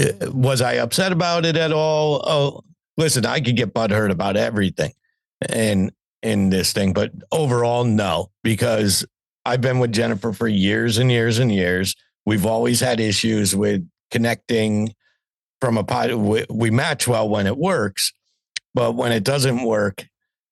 [0.00, 2.22] uh, was I upset about it at all?
[2.24, 2.60] Oh,
[2.96, 4.92] listen, I could get butthurt about everything,
[5.48, 9.04] and in this thing, but overall, no, because
[9.44, 11.96] I've been with Jennifer for years and years and years.
[12.24, 14.94] We've always had issues with connecting
[15.60, 16.12] from a pod.
[16.12, 18.12] We, we match well when it works,
[18.74, 20.06] but when it doesn't work,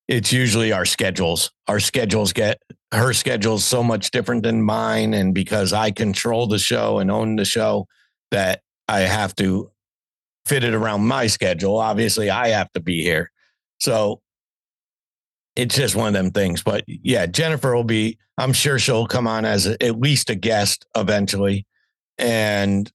[0.09, 1.53] it's usually our schedules.
[1.69, 2.61] Our schedules get
[2.93, 5.15] her schedule is so much different than mine.
[5.15, 7.87] And because I control the show and own the show,
[8.31, 9.71] that I have to
[10.47, 11.79] fit it around my schedule.
[11.79, 13.31] Obviously, I have to be here.
[13.79, 14.21] So
[15.57, 16.63] it's just one of them things.
[16.63, 20.35] But yeah, Jennifer will be, I'm sure she'll come on as a, at least a
[20.35, 21.67] guest eventually.
[22.19, 22.91] And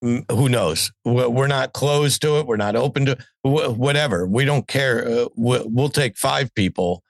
[0.00, 0.90] who knows?
[1.04, 2.46] We're not closed to it.
[2.46, 4.26] We're not open to whatever.
[4.26, 5.06] We don't care.
[5.06, 7.02] Uh, we'll take five people.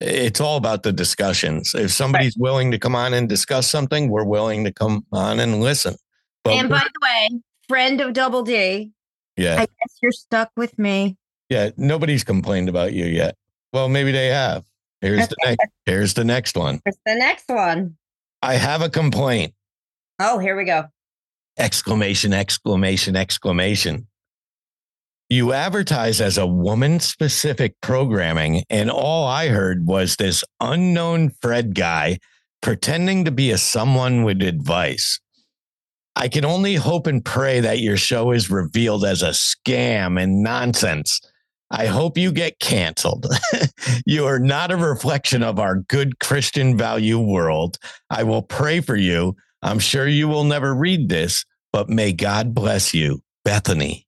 [0.00, 1.74] It's all about the discussions.
[1.74, 2.42] If somebody's right.
[2.42, 5.96] willing to come on and discuss something, we're willing to come on and listen.
[6.44, 8.92] But and by the way, friend of Double D.
[9.36, 9.54] Yeah.
[9.54, 11.16] I guess you're stuck with me.
[11.48, 11.70] Yeah.
[11.76, 13.36] Nobody's complained about you yet.
[13.72, 14.64] Well, maybe they have.
[15.00, 15.66] Here's the next.
[15.84, 16.80] Here's the next one.
[16.84, 17.96] Here's the next one.
[18.42, 19.54] I have a complaint.
[20.18, 20.86] Oh, here we go
[21.58, 24.06] exclamation, exclamation, exclamation.
[25.28, 31.74] You advertise as a woman specific programming, and all I heard was this unknown Fred
[31.74, 32.18] guy
[32.62, 35.20] pretending to be a someone with advice.
[36.14, 40.42] I can only hope and pray that your show is revealed as a scam and
[40.42, 41.20] nonsense.
[41.70, 43.26] I hope you get canceled.
[44.06, 47.78] you are not a reflection of our good Christian value world.
[48.08, 52.54] I will pray for you I'm sure you will never read this, but may God
[52.54, 54.05] bless you, Bethany.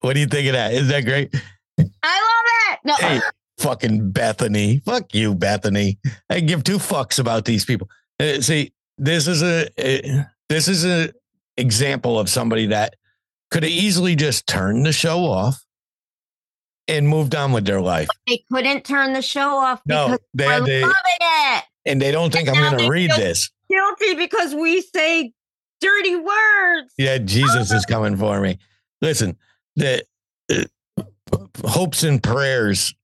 [0.00, 0.72] What do you think of that?
[0.72, 1.34] Is that great?
[1.78, 2.78] I love it.
[2.84, 2.94] No.
[2.94, 3.20] Hey,
[3.58, 4.82] fucking Bethany.
[4.84, 5.98] Fuck you, Bethany.
[6.28, 7.88] I give two fucks about these people.
[8.18, 11.12] Uh, see, this is a uh, this is an
[11.56, 12.96] example of somebody that
[13.50, 15.64] could have easily just turned the show off
[16.88, 18.08] and moved on with their life.
[18.26, 22.32] They couldn't turn the show off no, they, are they, loving it and they don't
[22.32, 23.50] think and I'm going to read this.
[23.68, 25.32] Guilty because we say
[25.80, 26.92] dirty words.
[26.98, 28.58] Yeah, Jesus is coming for me.
[29.00, 29.36] Listen,
[29.80, 30.04] the
[30.52, 30.64] uh,
[31.66, 32.94] hopes and prayers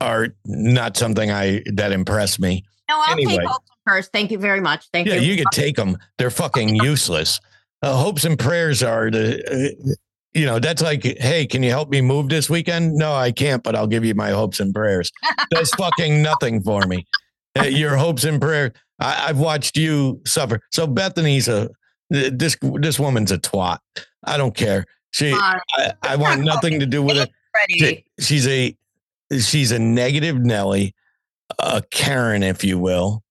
[0.00, 2.64] are not something I that impress me.
[2.88, 3.36] No, I'll Anyway.
[3.38, 4.12] take hopes first.
[4.12, 4.86] Thank you very much.
[4.92, 5.32] Thank Yeah, you.
[5.32, 5.96] you could take them.
[6.18, 7.40] They're fucking useless.
[7.82, 9.42] Uh, hopes and prayers are the,
[9.88, 9.94] uh,
[10.32, 12.94] you know, that's like, hey, can you help me move this weekend?
[12.94, 15.10] No, I can't, but I'll give you my hopes and prayers.
[15.50, 17.06] That's fucking nothing for me.
[17.58, 18.72] Uh, your hopes and prayers.
[19.00, 20.60] I, I've watched you suffer.
[20.72, 21.70] So Bethany's a
[22.10, 23.78] this this woman's a twat.
[24.24, 24.84] I don't care.
[25.14, 27.30] She, Come I, I want nothing to do with it.
[27.70, 28.76] She- she's a
[29.40, 30.92] she's a negative Nelly,
[31.60, 33.22] a Karen, if you will.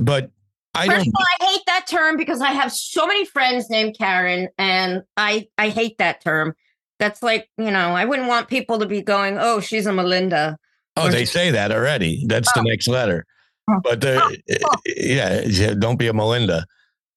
[0.00, 0.32] But
[0.74, 1.14] I First don't.
[1.16, 5.46] all, I hate that term because I have so many friends named Karen, and I
[5.56, 6.54] I hate that term.
[6.98, 10.58] That's like you know I wouldn't want people to be going, oh, she's a Melinda.
[10.96, 12.24] Oh, they say that already.
[12.26, 12.64] That's the Oh.
[12.64, 13.24] next letter.
[13.70, 13.80] Oh.
[13.84, 14.30] But the, Oh.
[14.48, 16.66] Eh, eh, yeah, yeah, don't be a Melinda.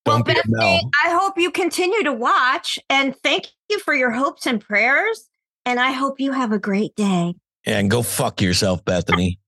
[0.04, 0.88] Don't be a Mel.
[1.04, 5.28] I hope you continue to watch, and thank you for your hopes and prayers.
[5.64, 7.34] And I hope you have a great day.
[7.64, 9.40] And go fuck yourself, Bethany.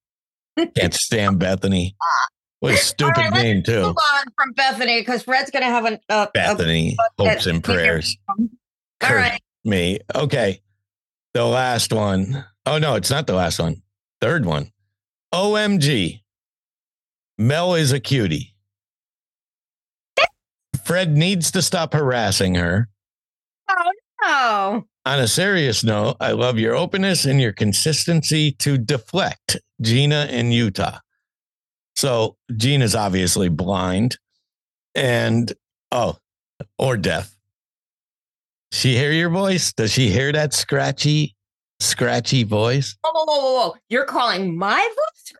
[0.77, 1.95] Can't stand Bethany.
[2.61, 3.83] What a stupid right, name too.
[3.83, 6.01] Move on from Bethany because Fred's going to have an.
[6.09, 6.97] Uh, Bethany.
[7.19, 8.17] that- Hopes and prayers.
[8.29, 10.01] All right, Me.
[10.15, 10.61] Okay.
[11.35, 12.45] The last one.
[12.67, 13.83] Oh no, it's not the last one.
[14.21, 14.73] Third one.
[15.33, 16.23] OMG.
[17.39, 18.57] Mel is a cutie.
[20.85, 22.89] Fred needs to stop harassing her.
[24.31, 30.27] Oh, On a serious note, I love your openness and your consistency to deflect Gina
[30.31, 30.99] in Utah.
[31.97, 34.19] So Gina's obviously blind
[34.95, 35.51] and
[35.93, 36.19] oh,
[36.79, 37.35] or deaf.
[38.71, 39.73] She hear your voice?
[39.73, 41.35] Does she hear that scratchy,
[41.81, 42.99] scratchy voice?
[43.03, 43.75] whoa, whoa, whoa, whoa, whoa!
[43.89, 45.33] You're calling my voice?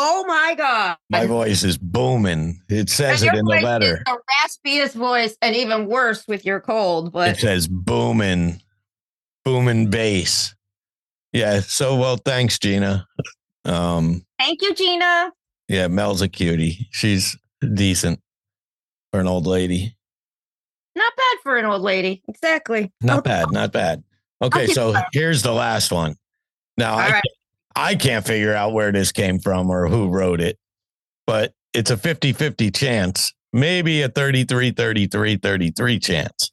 [0.00, 0.96] Oh my god!
[1.10, 2.62] My voice is booming.
[2.68, 4.00] It says it in the letter.
[4.06, 7.12] The raspiest voice, and even worse with your cold.
[7.12, 8.62] But it says booming,
[9.44, 10.54] booming bass.
[11.32, 11.58] Yeah.
[11.62, 13.08] So well, thanks, Gina.
[13.64, 15.32] Um, thank you, Gina.
[15.66, 16.86] Yeah, Mel's a cutie.
[16.92, 17.36] She's
[17.74, 18.20] decent
[19.10, 19.96] for an old lady.
[20.94, 22.22] Not bad for an old lady.
[22.28, 22.92] Exactly.
[23.02, 24.04] Not bad, not bad.
[24.40, 26.14] Okay, so here's the last one.
[26.76, 27.22] Now I right.
[27.78, 30.58] I can't figure out where this came from or who wrote it,
[31.28, 36.50] but it's a 50-50 chance, maybe a 33 33 33 chance.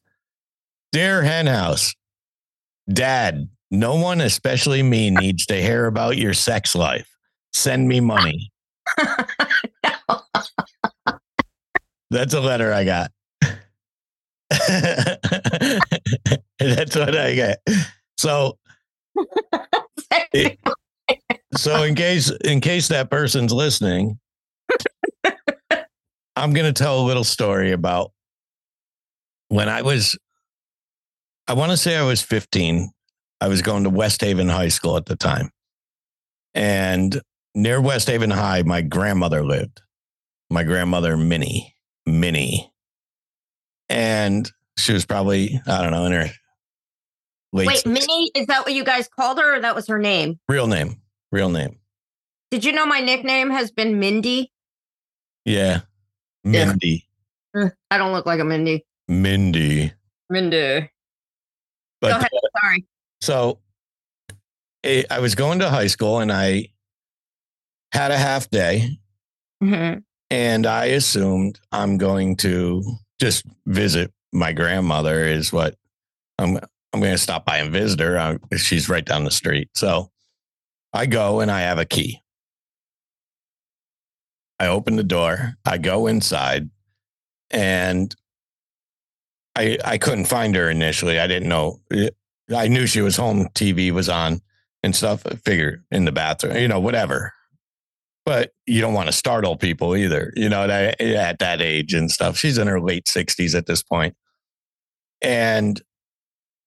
[0.91, 1.95] Dear Henhouse,
[2.87, 7.09] Dad, no one, especially me, needs to hear about your sex life.
[7.53, 8.51] Send me money.
[12.11, 13.11] That's a letter I got.
[16.59, 17.67] That's what I get.
[18.19, 18.59] So,
[21.57, 24.19] so in case in case that person's listening,
[26.35, 28.11] I'm going to tell a little story about
[29.49, 30.17] when I was
[31.47, 32.89] I want to say I was 15.
[33.41, 35.51] I was going to West Haven High School at the time.
[36.53, 37.21] And
[37.53, 39.81] near West Haven High, my grandmother lived.
[40.49, 41.75] My grandmother Minnie,
[42.05, 42.71] Minnie.
[43.89, 46.29] And she was probably, I don't know, in her
[47.53, 50.39] late Wait, Minnie, is that what you guys called her, or that was her name?
[50.47, 51.01] real name,
[51.35, 51.77] real name.
[52.49, 54.51] Did you know my nickname has been Mindy?
[55.43, 55.81] Yeah.
[56.45, 56.65] Yeah.
[56.69, 57.05] Mindy.
[57.55, 58.85] Uh, I don't look like a Mindy.
[59.09, 59.91] Mindy.
[60.29, 60.89] Mindy.
[61.99, 62.29] But Go ahead.
[62.61, 62.85] Sorry.
[63.21, 63.59] so
[64.85, 66.69] I was going to high school and I
[67.91, 68.99] had a half day
[69.63, 70.03] Mhm.
[70.29, 72.83] and I assumed I'm going to
[73.19, 75.75] just visit my grandmother is what
[76.39, 76.59] I'm
[76.93, 78.17] I'm going to stop by and visit her.
[78.17, 79.67] I, she's right down the street.
[79.75, 80.11] So
[80.95, 82.21] I go and I have a key.
[84.59, 86.69] I open the door, I go inside
[87.51, 88.15] and
[89.55, 91.19] I I couldn't find her initially.
[91.19, 91.81] I didn't know.
[91.91, 92.09] Eh,
[92.55, 94.41] I knew she was home, TV was on
[94.81, 95.23] and stuff.
[95.25, 95.35] I
[95.91, 97.33] in the bathroom, you know, whatever
[98.25, 101.93] but you don't want to startle people either, you know, at, eh, at that age
[101.93, 102.37] and stuff.
[102.37, 104.15] She's in her late 60s at this point.
[105.21, 105.81] And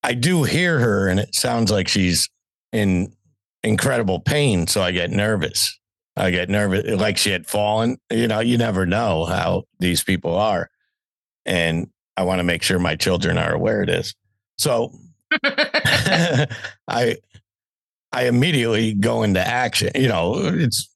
[0.05, 2.31] I do hear her, and it sounds like she's
[2.73, 3.13] in
[3.63, 4.67] incredible pain.
[4.67, 5.79] So I get nervous.
[6.17, 7.99] I get nervous, like she had fallen.
[8.11, 10.69] You know, you never know how these people are.
[11.47, 14.15] And I want to make sure my children are aware of this.
[14.57, 14.93] So
[15.45, 17.17] I
[18.13, 19.91] I immediately go into action.
[19.95, 20.89] You know, it's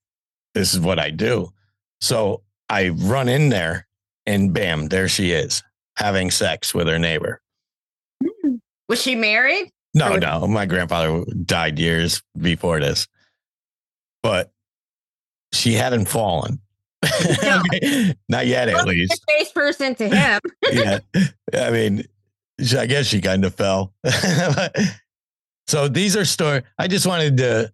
[0.54, 1.52] this is what I do.
[2.00, 3.86] So I run in there
[4.26, 5.62] and bam, there she is
[5.96, 7.40] having sex with her neighbor.
[8.22, 8.56] Hmm.
[8.88, 9.70] was she married?
[9.94, 13.08] No, no, my grandfather died years before this,
[14.22, 14.50] but
[15.52, 16.60] she hadn't fallen.
[17.42, 17.60] No.
[18.28, 19.20] Not yet, at least.
[19.28, 20.40] Face person to him.
[20.72, 20.98] yeah.
[21.52, 22.04] I mean,
[22.78, 23.92] I guess she kind of fell.
[25.68, 26.62] So these are story.
[26.78, 27.72] I just wanted to.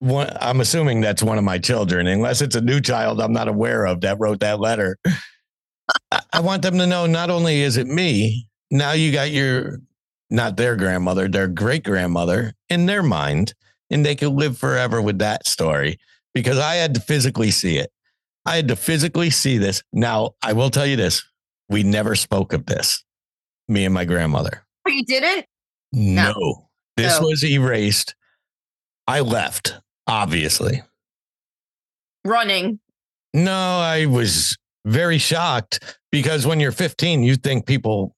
[0.00, 3.48] One, I'm assuming that's one of my children, unless it's a new child I'm not
[3.48, 4.98] aware of that wrote that letter.
[6.10, 9.78] I, I want them to know not only is it me, now you got your
[10.30, 13.54] not their grandmother, their great grandmother in their mind,
[13.90, 15.98] and they could live forever with that story
[16.34, 17.90] because I had to physically see it.
[18.44, 19.82] I had to physically see this.
[19.92, 21.24] Now, I will tell you this
[21.68, 23.04] we never spoke of this,
[23.68, 24.64] me and my grandmother.
[24.86, 25.46] Oh, you didn't?
[25.92, 26.68] No, No.
[26.96, 27.26] this No.
[27.28, 28.14] was erased.
[29.08, 29.74] I left,
[30.06, 30.82] obviously.
[32.24, 32.80] Running.
[33.34, 38.15] No, I was very shocked because when you're 15, you think people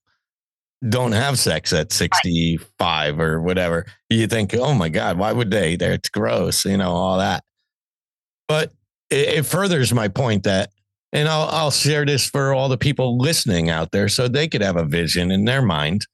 [0.87, 3.85] don't have sex at 65 or whatever.
[4.09, 5.73] You think, oh my God, why would they?
[5.73, 7.43] It's gross, you know, all that.
[8.47, 8.71] But
[9.09, 10.69] it, it furthers my point that,
[11.11, 14.61] and I'll, I'll share this for all the people listening out there so they could
[14.61, 16.05] have a vision in their mind.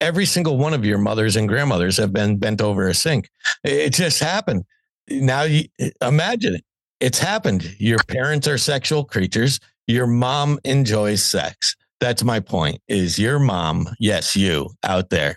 [0.00, 3.28] Every single one of your mothers and grandmothers have been bent over a sink.
[3.64, 4.64] It it just happened.
[5.08, 5.64] Now you
[6.00, 6.64] imagine it
[7.00, 7.74] it's happened.
[7.78, 9.58] Your parents are sexual creatures.
[9.86, 11.74] Your mom enjoys sex.
[12.00, 12.80] That's my point.
[12.88, 15.36] Is your mom, yes, you out there,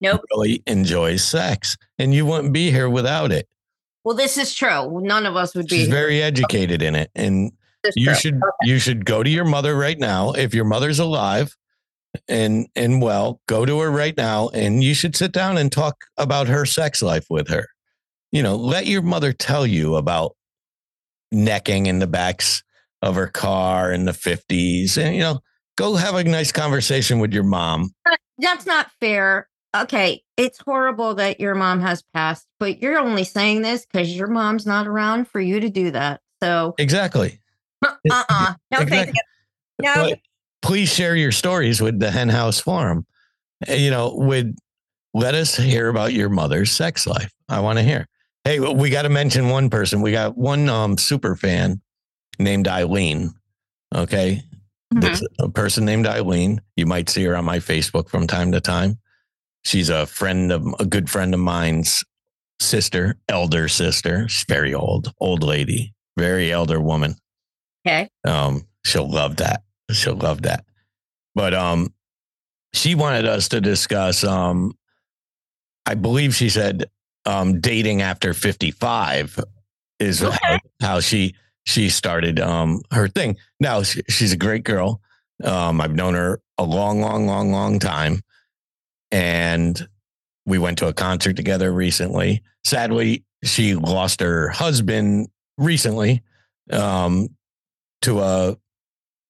[0.00, 0.22] Nope.
[0.32, 3.48] really enjoys sex, and you wouldn't be here without it.
[4.04, 5.00] Well, this is true.
[5.02, 5.78] None of us would be.
[5.78, 7.52] She's very educated in it, and
[7.94, 8.14] you true.
[8.14, 11.56] should you should go to your mother right now if your mother's alive
[12.28, 16.04] and and well go to her right now and you should sit down and talk
[16.16, 17.66] about her sex life with her
[18.32, 20.34] you know let your mother tell you about
[21.30, 22.62] necking in the backs
[23.02, 25.38] of her car in the 50s and you know
[25.78, 27.90] go have a nice conversation with your mom
[28.38, 29.48] That's not fair.
[29.76, 34.28] Okay, it's horrible that your mom has passed, but you're only saying this because your
[34.28, 36.20] mom's not around for you to do that.
[36.42, 37.40] So, exactly
[37.84, 39.12] uh uh No, thank Exactly.
[39.78, 39.84] you.
[39.84, 40.18] No, but
[40.62, 43.06] please share your stories with the hen house forum
[43.68, 44.54] Uh, you know with
[45.14, 48.06] let us hear about your mother's sex life i want to hear
[48.44, 51.80] hey we got to mention one person we got one um super fan
[52.38, 53.30] named eileen
[53.94, 54.42] okay
[54.94, 55.00] Mhm.
[55.02, 58.60] There's a person named eileen you might see her on my facebook from time to
[58.60, 58.98] time
[59.64, 62.02] she's a friend of a good friend of mine's
[62.60, 67.16] sister elder sister she's very old old lady very elder woman
[67.86, 68.08] okay.
[68.26, 69.62] um, she'll love that.
[69.92, 70.64] She'll love that.
[71.34, 71.92] But um,
[72.74, 74.24] she wanted us to discuss.
[74.24, 74.72] Um,
[75.86, 76.90] I believe she said
[77.24, 79.38] um, dating after fifty five
[80.00, 80.36] is Okay.
[80.42, 81.34] how, how she
[81.68, 83.36] she started um, her thing.
[83.60, 85.02] Now she, she's a great girl.
[85.44, 88.22] Um, I've known her a long, long, long, long time,
[89.12, 89.86] and
[90.46, 92.42] we went to a concert together recently.
[92.64, 96.22] Sadly, she lost her husband recently
[96.72, 97.28] um,
[98.00, 98.56] to a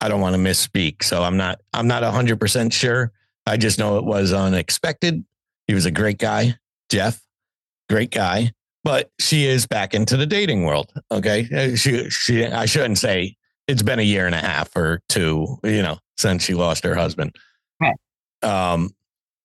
[0.01, 3.11] I don't want to misspeak, so I'm not I'm not 100% sure.
[3.47, 5.24] I just know it was unexpected.
[5.66, 6.55] He was a great guy,
[6.89, 7.20] Jeff.
[7.89, 8.53] Great guy,
[8.85, 11.49] but she is back into the dating world, okay?
[11.55, 15.59] Uh, She she I shouldn't say it's been a year and a half or two,
[15.64, 17.35] you know, since she lost her husband.
[18.43, 18.91] Um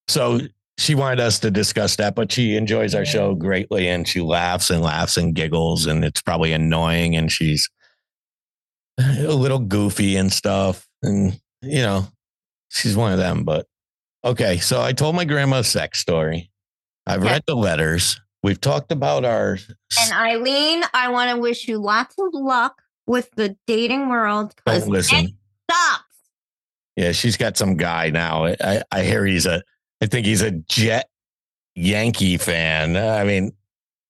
[0.08, 0.40] so
[0.78, 4.70] she wanted us to discuss that, but she enjoys our show greatly and she laughs
[4.70, 7.70] and laughs and giggles and it's probably annoying and she's
[9.00, 10.88] a little goofy and stuff.
[11.02, 12.08] And, you know,
[12.70, 13.44] she's one of them.
[13.44, 13.66] But
[14.24, 14.58] okay.
[14.58, 16.52] So I told my grandma's sex story.
[17.06, 17.32] I've Yeah.
[17.34, 18.20] read the letters.
[18.44, 19.58] We've talked about our.
[20.02, 24.88] And Eileen, I want to wish you lots of luck with the dating world Don't
[24.88, 25.26] listen.
[25.26, 25.32] it
[25.72, 26.04] sucks.
[26.96, 28.46] Yeah, she's got some guy now.
[28.46, 29.64] I, I hear he's a,
[30.02, 31.08] I think he's a Jet
[31.76, 32.96] Yankee fan.
[32.98, 33.54] I mean,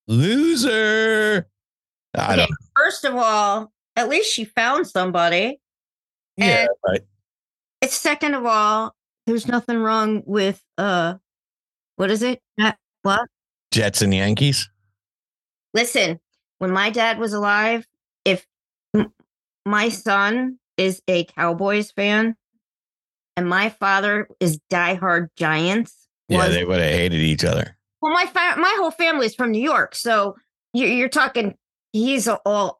[0.07, 1.47] loser.
[2.15, 2.43] I don't.
[2.45, 5.59] Okay, First of all, at least she found somebody.
[6.37, 7.01] Yeah, And- right.
[7.81, 8.95] It's second of all,
[9.27, 11.15] there's nothing wrong with uh,
[11.97, 12.41] what is it?
[13.01, 13.27] What?
[13.73, 14.69] Jets and Yankees.
[15.73, 16.19] Listen,
[16.59, 17.85] when my dad was alive,
[18.23, 18.45] if
[18.95, 19.11] m-
[19.65, 22.35] my son is a Cowboys fan
[23.35, 27.75] and my father is diehard Giants, Yeah, was they would have hated each other.
[27.99, 30.35] well, my fa- my whole family is from New York, so
[30.73, 31.55] you're, you're talking.
[31.93, 32.79] He's all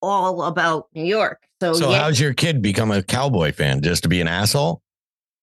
[0.00, 1.42] all about New York.
[1.60, 3.82] So, So yeah, how's your kid become a Cowboy fan?
[3.82, 4.82] Just to be an asshole?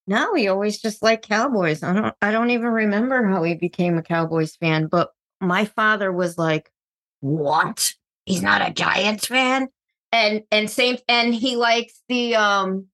[0.06, 1.82] No, he always just liked Cowboys.
[1.82, 6.12] I don't I don't even remember how he became a Cowboys fan, but my father
[6.12, 6.70] was like,
[7.20, 7.92] "What?
[8.24, 9.68] He's not a Giants fan?"
[10.12, 12.86] And and same and he likes the um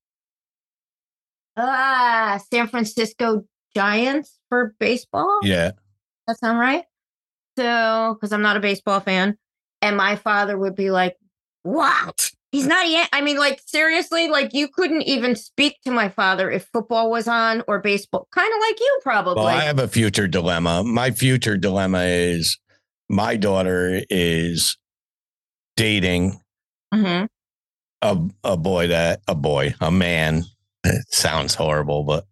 [1.57, 3.45] ah San Francisco
[3.75, 5.41] Giants for baseball.
[5.43, 5.73] Yeah.
[6.27, 6.85] That sound right?
[7.59, 9.37] So, because I'm not a baseball fan,
[9.83, 11.17] and my father would be like,
[11.63, 12.31] "What?
[12.53, 13.09] He's not yet.
[13.15, 17.27] I mean, like seriously, like you couldn't even speak to my father if football was
[17.27, 18.29] on or baseball.
[18.31, 19.35] Kind of like you, probably.
[19.37, 20.85] Well, I have a future dilemma.
[20.85, 22.59] My future dilemma is
[23.09, 24.77] my daughter is
[25.77, 26.41] dating
[26.95, 27.27] Mhm.
[28.03, 30.45] a a boy that a boy a man.
[30.85, 32.27] It sounds horrible, but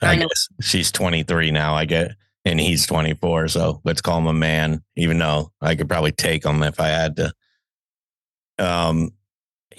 [0.00, 0.28] I, I know.
[0.28, 1.74] guess she's 23 now.
[1.74, 2.12] I get,
[2.44, 3.48] and he's 24.
[3.48, 6.88] So let's call him a man, even though I could probably take him if I
[6.88, 7.32] had to.
[8.58, 9.10] Um,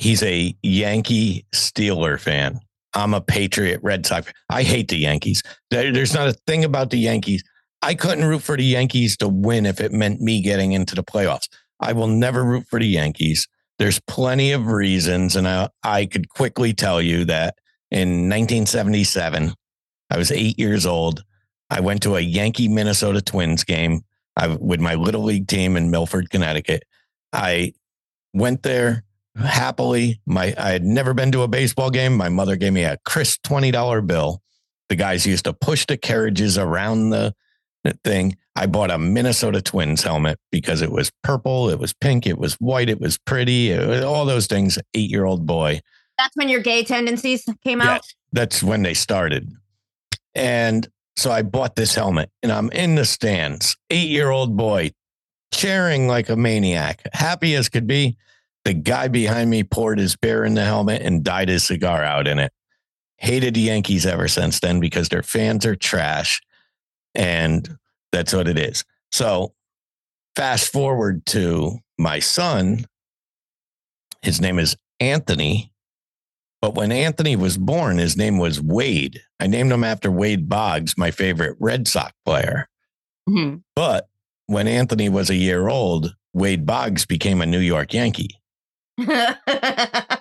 [0.02, 2.60] he's a Yankee Steeler fan.
[2.94, 4.34] I'm a Patriot Red Sox.
[4.50, 5.44] I hate the Yankees.
[5.70, 7.44] There's not a thing about the Yankees.
[7.82, 11.04] I couldn't root for the Yankees to win if it meant me getting into the
[11.04, 11.48] playoffs.
[11.80, 13.48] I will never root for the Yankees.
[13.80, 17.56] There's plenty of reasons, and I, I could quickly tell you that
[17.90, 19.54] in 1977,
[20.10, 21.24] I was eight years old.
[21.70, 24.02] I went to a Yankee Minnesota Twins game
[24.36, 26.84] I, with my little league team in Milford, Connecticut.
[27.34, 27.74] I
[28.34, 29.04] went there
[29.36, 30.22] happily.
[30.26, 32.16] My I had never been to a baseball game.
[32.16, 34.42] My mother gave me a crisp twenty dollar bill.
[34.90, 37.34] The guys used to push the carriages around the
[38.04, 38.38] thing.
[38.56, 42.56] I bought a Minnesota Twins helmet because it was purple, it was pink, it was
[42.56, 44.78] white, it was pretty, it was all those things.
[44.94, 45.80] Eight year old boy.
[46.18, 48.02] That's when your gay tendencies came out.
[48.04, 49.52] Yes, that's when they started.
[50.36, 54.92] And so I bought this helmet and I'm in the stands, eight year old boy,
[55.54, 58.18] cheering like a maniac, happy as could be.
[58.66, 62.28] The guy behind me poured his beer in the helmet and dyed his cigar out
[62.28, 62.54] in it.
[63.18, 66.42] Hated the Yankees ever since then because their fans are trash.
[67.16, 67.78] And
[68.12, 68.84] that's what it is.
[69.12, 69.54] So
[70.36, 72.86] fast forward to my son.
[74.22, 75.72] His name is Anthony.
[76.62, 79.20] But when Anthony was born, his name was Wade.
[79.40, 82.70] I named him after Wade Boggs, my favorite Red Sox player.
[83.28, 83.64] Mhm.
[83.76, 84.08] But
[84.46, 88.41] when Anthony was a year old, Wade Boggs became a New York Yankee.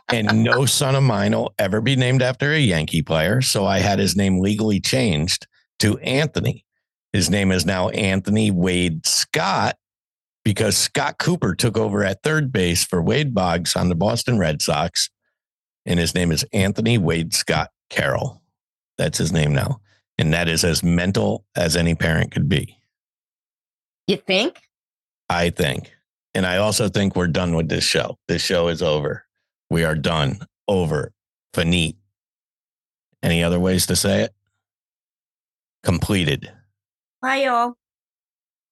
[0.09, 3.41] And no son of mine will ever be named after a Yankee player.
[3.41, 5.47] So I had his name legally changed
[5.81, 6.65] to Anthony.
[7.13, 9.77] His name is now Anthony Wade Scott
[10.45, 14.63] because Scott Cooper took over at third base for Wade Boggs on the Boston Red
[14.63, 15.11] Sox.
[15.87, 18.43] And his name is Anthony Wade Scott Carroll.
[18.99, 19.81] That's his name now.
[20.19, 22.77] And that is as mental as any parent could be.
[24.07, 24.61] you think?
[25.29, 25.93] I think.
[26.35, 28.19] And I also think we're done with this show.
[28.29, 29.25] This show is over.
[29.71, 30.41] We are done.
[30.69, 31.13] Over.
[31.55, 31.97] Finite.
[33.23, 34.35] Any other ways to say it?
[35.83, 36.51] Completed.
[37.21, 37.75] Bye, y'all.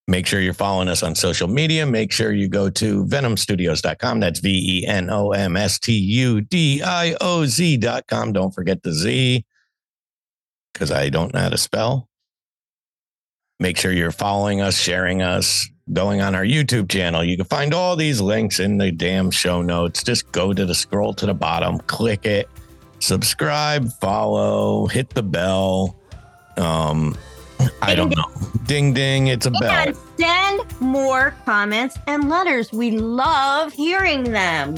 [0.07, 1.85] Make sure you're following us on social media.
[1.85, 4.21] Make sure you go to venomstudioz.com.
[4.21, 8.33] That's V E N O M S T U D I O Z.com.
[8.33, 9.45] Don't forget the Z
[10.73, 12.09] because I don't know how to spell.
[13.61, 17.25] Make sure you're following us, sharing us, going on our YouTube channel.
[17.25, 20.03] You can find all these links in the damn show notes.
[20.03, 22.49] Just go to the scroll to the bottom, click it,
[22.99, 25.97] subscribe, follow, hit the bell.
[26.57, 27.17] Um,
[27.83, 28.25] I don't know.
[28.67, 29.93] Ding ding, it's a bell.
[30.19, 32.73] Send more comments and letters.
[32.73, 34.77] We love hearing them.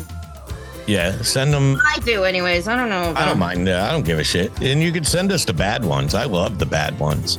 [0.86, 1.78] Yeah, send them.
[1.86, 2.66] I do, anyways.
[2.66, 3.12] I don't know.
[3.16, 3.68] I don't mind.
[3.68, 4.50] Uh, I don't give a shit.
[4.60, 6.14] And you could send us the bad ones.
[6.14, 7.38] I love the bad ones.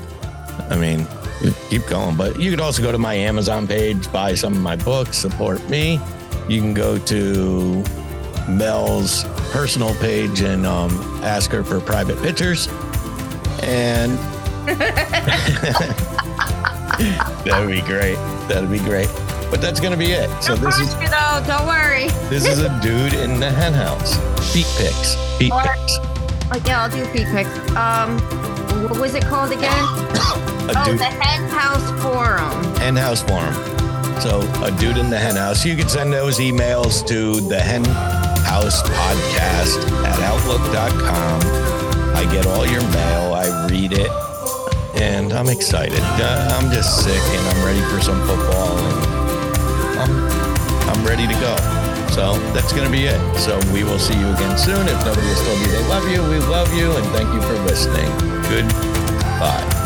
[0.69, 1.05] I mean,
[1.69, 2.15] keep going.
[2.15, 5.67] But you could also go to my Amazon page, buy some of my books, support
[5.69, 5.99] me.
[6.47, 7.83] You can go to
[8.49, 10.91] Mel's personal page and um,
[11.23, 12.67] ask her for private pictures.
[13.63, 14.17] And
[17.45, 18.15] that would be great.
[18.47, 19.09] That would be great.
[19.49, 20.29] But that's going to be it.
[20.41, 21.43] So this is pressure, though.
[21.45, 22.07] Don't worry.
[22.29, 24.15] this is a dude in the hen house.
[24.53, 25.15] Feet pics.
[25.37, 25.97] Feet Or- pics.
[26.65, 27.49] Yeah, I'll do feed pics.
[27.75, 28.19] Um,
[28.89, 29.71] what was it called again?
[30.73, 32.63] Oh, dude the Hen House Forum.
[32.75, 33.53] hen house forum.
[34.21, 35.65] So a dude in the hen house.
[35.65, 37.83] You can send those emails to the hen
[38.45, 41.41] house podcast at outlook.com.
[42.15, 43.33] I get all your mail.
[43.33, 44.11] I read it.
[45.01, 45.99] And I'm excited.
[45.99, 51.33] Uh, I'm just sick and I'm ready for some football and I'm, I'm ready to
[51.33, 51.80] go.
[52.11, 53.19] So that's going to be it.
[53.37, 54.87] So we will see you again soon.
[54.87, 57.57] If nobody has told you they love you, we love you and thank you for
[57.63, 58.11] listening.
[58.51, 59.81] Goodbye.